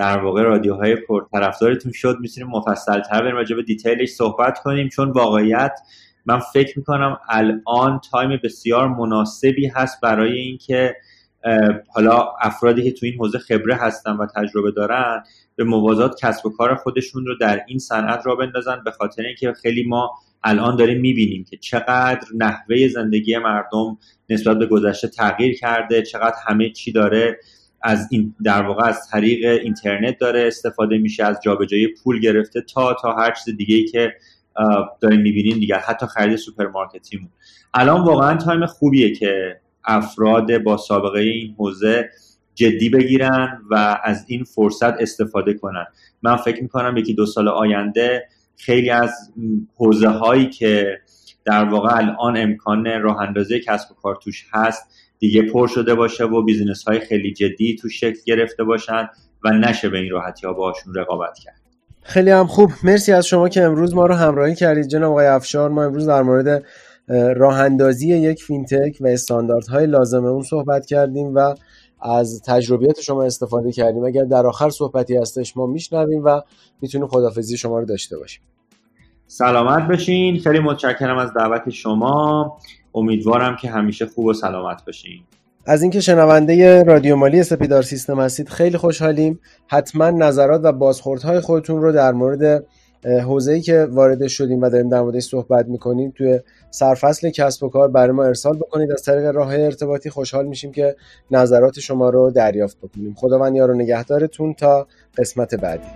در 0.00 0.18
واقع 0.18 0.42
رادیوهای 0.42 0.96
پرطرفدارتون 0.96 1.92
شد 1.92 2.16
می‌تونیم 2.20 2.50
مفصل 2.50 3.00
تر 3.00 3.22
بریم 3.22 3.36
راجع 3.36 3.56
به 3.56 3.62
detail 3.62 3.97
ش 3.97 4.08
صحبت 4.08 4.58
کنیم 4.58 4.88
چون 4.88 5.10
واقعیت 5.10 5.72
من 6.26 6.38
فکر 6.38 6.78
می‌کنم 6.78 7.18
الان 7.28 8.00
time 8.10 8.40
بسیار 8.44 8.88
مناسبی 8.88 9.66
هست 9.66 10.00
برای 10.00 10.38
اینکه 10.38 10.96
حالا 11.94 12.28
افرادی 12.40 12.82
که 12.82 12.92
تو 12.92 13.06
این 13.06 13.14
حوزه 13.18 13.38
خبره 13.38 13.74
هستن 13.74 14.16
و 14.16 14.26
تجربه 14.36 14.70
دارن 14.70 15.22
به 15.56 15.64
موازات 15.64 16.20
کسب 16.20 16.46
و 16.46 16.50
کار 16.50 16.74
خودشون 16.74 17.26
رو 17.26 17.34
در 17.40 17.60
این 17.68 17.78
صنعت 17.78 18.26
راه 18.26 18.34
بندازن 18.34 18.82
به 18.84 18.90
خاطر 18.90 19.22
اینکه 19.22 19.52
خیلی 19.52 19.84
ما 19.86 20.10
الان 20.44 20.76
داریم 20.76 21.00
می‌بینیم 21.00 21.44
که 21.50 21.56
چقدر 21.56 22.20
نحوه 22.36 22.88
زندگی 22.88 23.38
مردم 23.38 23.98
نسبت 24.30 24.58
به 24.58 24.66
گذشته 24.66 25.08
تغییر 25.08 25.58
کرده 25.58 26.02
چقدر 26.02 26.36
همه 26.46 26.70
چی 26.70 26.92
داره 26.92 27.38
از 27.82 28.08
این 28.10 28.34
در 28.44 28.62
واقع 28.62 28.84
از 28.84 29.08
طریق 29.08 29.60
اینترنت 29.62 30.18
داره 30.18 30.46
استفاده 30.46 30.98
میشه 30.98 31.24
از 31.24 31.38
جابجایی 31.44 31.88
پول 31.88 32.20
گرفته 32.20 32.60
تا 32.60 32.94
تا 33.02 33.12
هر 33.12 33.32
چیز 33.32 33.56
دیگه 33.56 33.76
ای 33.76 33.84
که 33.84 34.14
داریم 35.00 35.20
می‌بینیم 35.20 35.58
دیگر 35.58 35.78
حتی 35.78 36.06
خرید 36.06 36.36
سوپرمارکتیمون. 36.36 37.28
الان 37.74 38.04
واقعا 38.04 38.36
time 38.36 38.66
خوبیه 38.66 39.14
که 39.14 39.60
افراد 39.84 40.58
با 40.58 40.76
سابقه 40.76 41.20
این 41.20 41.54
حوزه 41.58 42.10
جدی 42.54 42.88
بگیرن 42.88 43.62
و 43.70 44.00
از 44.04 44.24
این 44.28 44.44
فرصت 44.44 44.94
استفاده 44.94 45.54
کنن. 45.54 45.86
من 46.22 46.36
فکر 46.36 46.62
می‌کنم 46.62 46.96
یکی 46.96 47.14
دو 47.14 47.26
سال 47.26 47.48
آینده 47.48 48.28
خیلی 48.56 48.90
از 48.90 49.32
حوزه 49.76 50.08
هایی 50.08 50.46
که 50.46 51.00
در 51.44 51.64
واقع 51.64 51.96
الان 51.96 52.36
امکان 52.36 52.86
راه 52.86 53.34
کسب 53.66 53.92
و 53.92 53.94
کار 53.94 54.16
توش 54.24 54.46
هست 54.52 55.09
دیگه 55.20 55.42
پر 55.42 55.66
شده 55.66 55.94
باشه 55.94 56.24
و 56.24 56.42
business 56.42 56.84
های 56.84 57.00
خیلی 57.00 57.32
جدی 57.32 57.76
توش 57.76 58.00
شکل 58.00 58.18
گرفته 58.26 58.64
باشن 58.64 59.08
و 59.44 59.50
نشه 59.50 59.88
به 59.88 59.98
این 59.98 60.10
راحتی 60.10 60.46
ها 60.46 60.52
باشون 60.52 60.94
رقابت 60.94 61.38
کرد. 61.44 61.60
خیلی 62.02 62.30
هم 62.30 62.46
خوب. 62.46 62.70
مرسی 62.84 63.12
از 63.12 63.26
شما 63.26 63.48
که 63.48 63.62
امروز 63.62 63.94
ما 63.94 64.06
رو 64.06 64.14
همراهی 64.14 64.54
کردید. 64.54 64.86
جناب 64.86 65.10
آقای 65.10 65.26
افشار 65.26 65.70
ما 65.70 65.84
امروز 65.84 66.06
در 66.06 66.22
مورد 66.22 66.64
راه 67.36 67.60
اندازی 67.60 68.08
یک 68.16 68.42
فینتک 68.42 68.96
و 69.00 69.06
استانداردهای 69.06 69.86
لازم 69.86 70.24
اون 70.24 70.42
صحبت 70.42 70.86
کردیم 70.86 71.34
و 71.34 71.54
از 72.02 72.42
تجربیات 72.46 73.00
شما 73.00 73.24
استفاده 73.24 73.72
کردیم. 73.72 74.04
اگر 74.04 74.24
در 74.24 74.46
آخر 74.46 74.70
صحبتی 74.70 75.16
هستش 75.16 75.56
ما 75.56 75.66
میشنویم 75.66 76.24
و 76.24 76.40
می‌تونیم 76.82 77.08
خدافزی 77.08 77.56
شما 77.56 77.78
رو 77.78 77.84
داشته 77.84 78.18
باشیم. 78.18 78.42
سلامت 79.26 79.88
بشین. 79.88 80.38
خیلی 80.38 80.58
متشکرم 80.58 81.18
از 81.18 81.34
دعوت 81.34 81.70
شما. 81.70 82.58
امیدوارم 82.94 83.56
که 83.56 83.70
همیشه 83.70 84.06
خوب 84.06 84.26
و 84.26 84.32
سلامت 84.32 84.84
باشین. 84.86 85.22
از 85.66 85.82
اینکه 85.82 86.00
شنونده 86.00 86.82
رادیو 86.82 87.16
مالی 87.16 87.42
سپیدار 87.42 87.82
سیستم 87.82 88.20
هستید 88.20 88.48
خیلی 88.48 88.76
خوشحالیم. 88.76 89.40
حتما 89.66 90.10
نظرات 90.10 90.60
و 90.64 90.72
بازخوردهای 90.72 91.40
خودتون 91.40 91.82
رو 91.82 91.92
در 91.92 92.12
مورد 92.12 92.64
حوزه‌ای 93.04 93.60
که 93.60 93.86
وارد 93.90 94.26
شدیم 94.26 94.62
و 94.62 94.68
داریم 94.68 94.88
در 94.88 95.00
موردش 95.00 95.22
صحبت 95.22 95.66
می‌کنیم 95.68 96.12
توی 96.16 96.40
سرفصل 96.70 97.30
کسب 97.30 97.64
و 97.64 97.68
کار 97.68 97.88
برای 97.88 98.12
ما 98.12 98.24
ارسال 98.24 98.56
بکنید. 98.56 98.92
از 98.92 99.02
طریق 99.02 99.26
راه 99.26 99.54
ارتباطی 99.54 100.10
خوشحال 100.10 100.46
میشیم 100.46 100.72
که 100.72 100.96
نظرات 101.30 101.80
شما 101.80 102.10
رو 102.10 102.30
دریافت 102.30 102.78
بکنیم. 102.78 103.14
خداوند 103.14 103.56
یار 103.56 103.70
و 103.70 103.74
نگهدارتون 103.74 104.54
تا 104.54 104.86
قسمت 105.18 105.54
بعدی. 105.54 105.86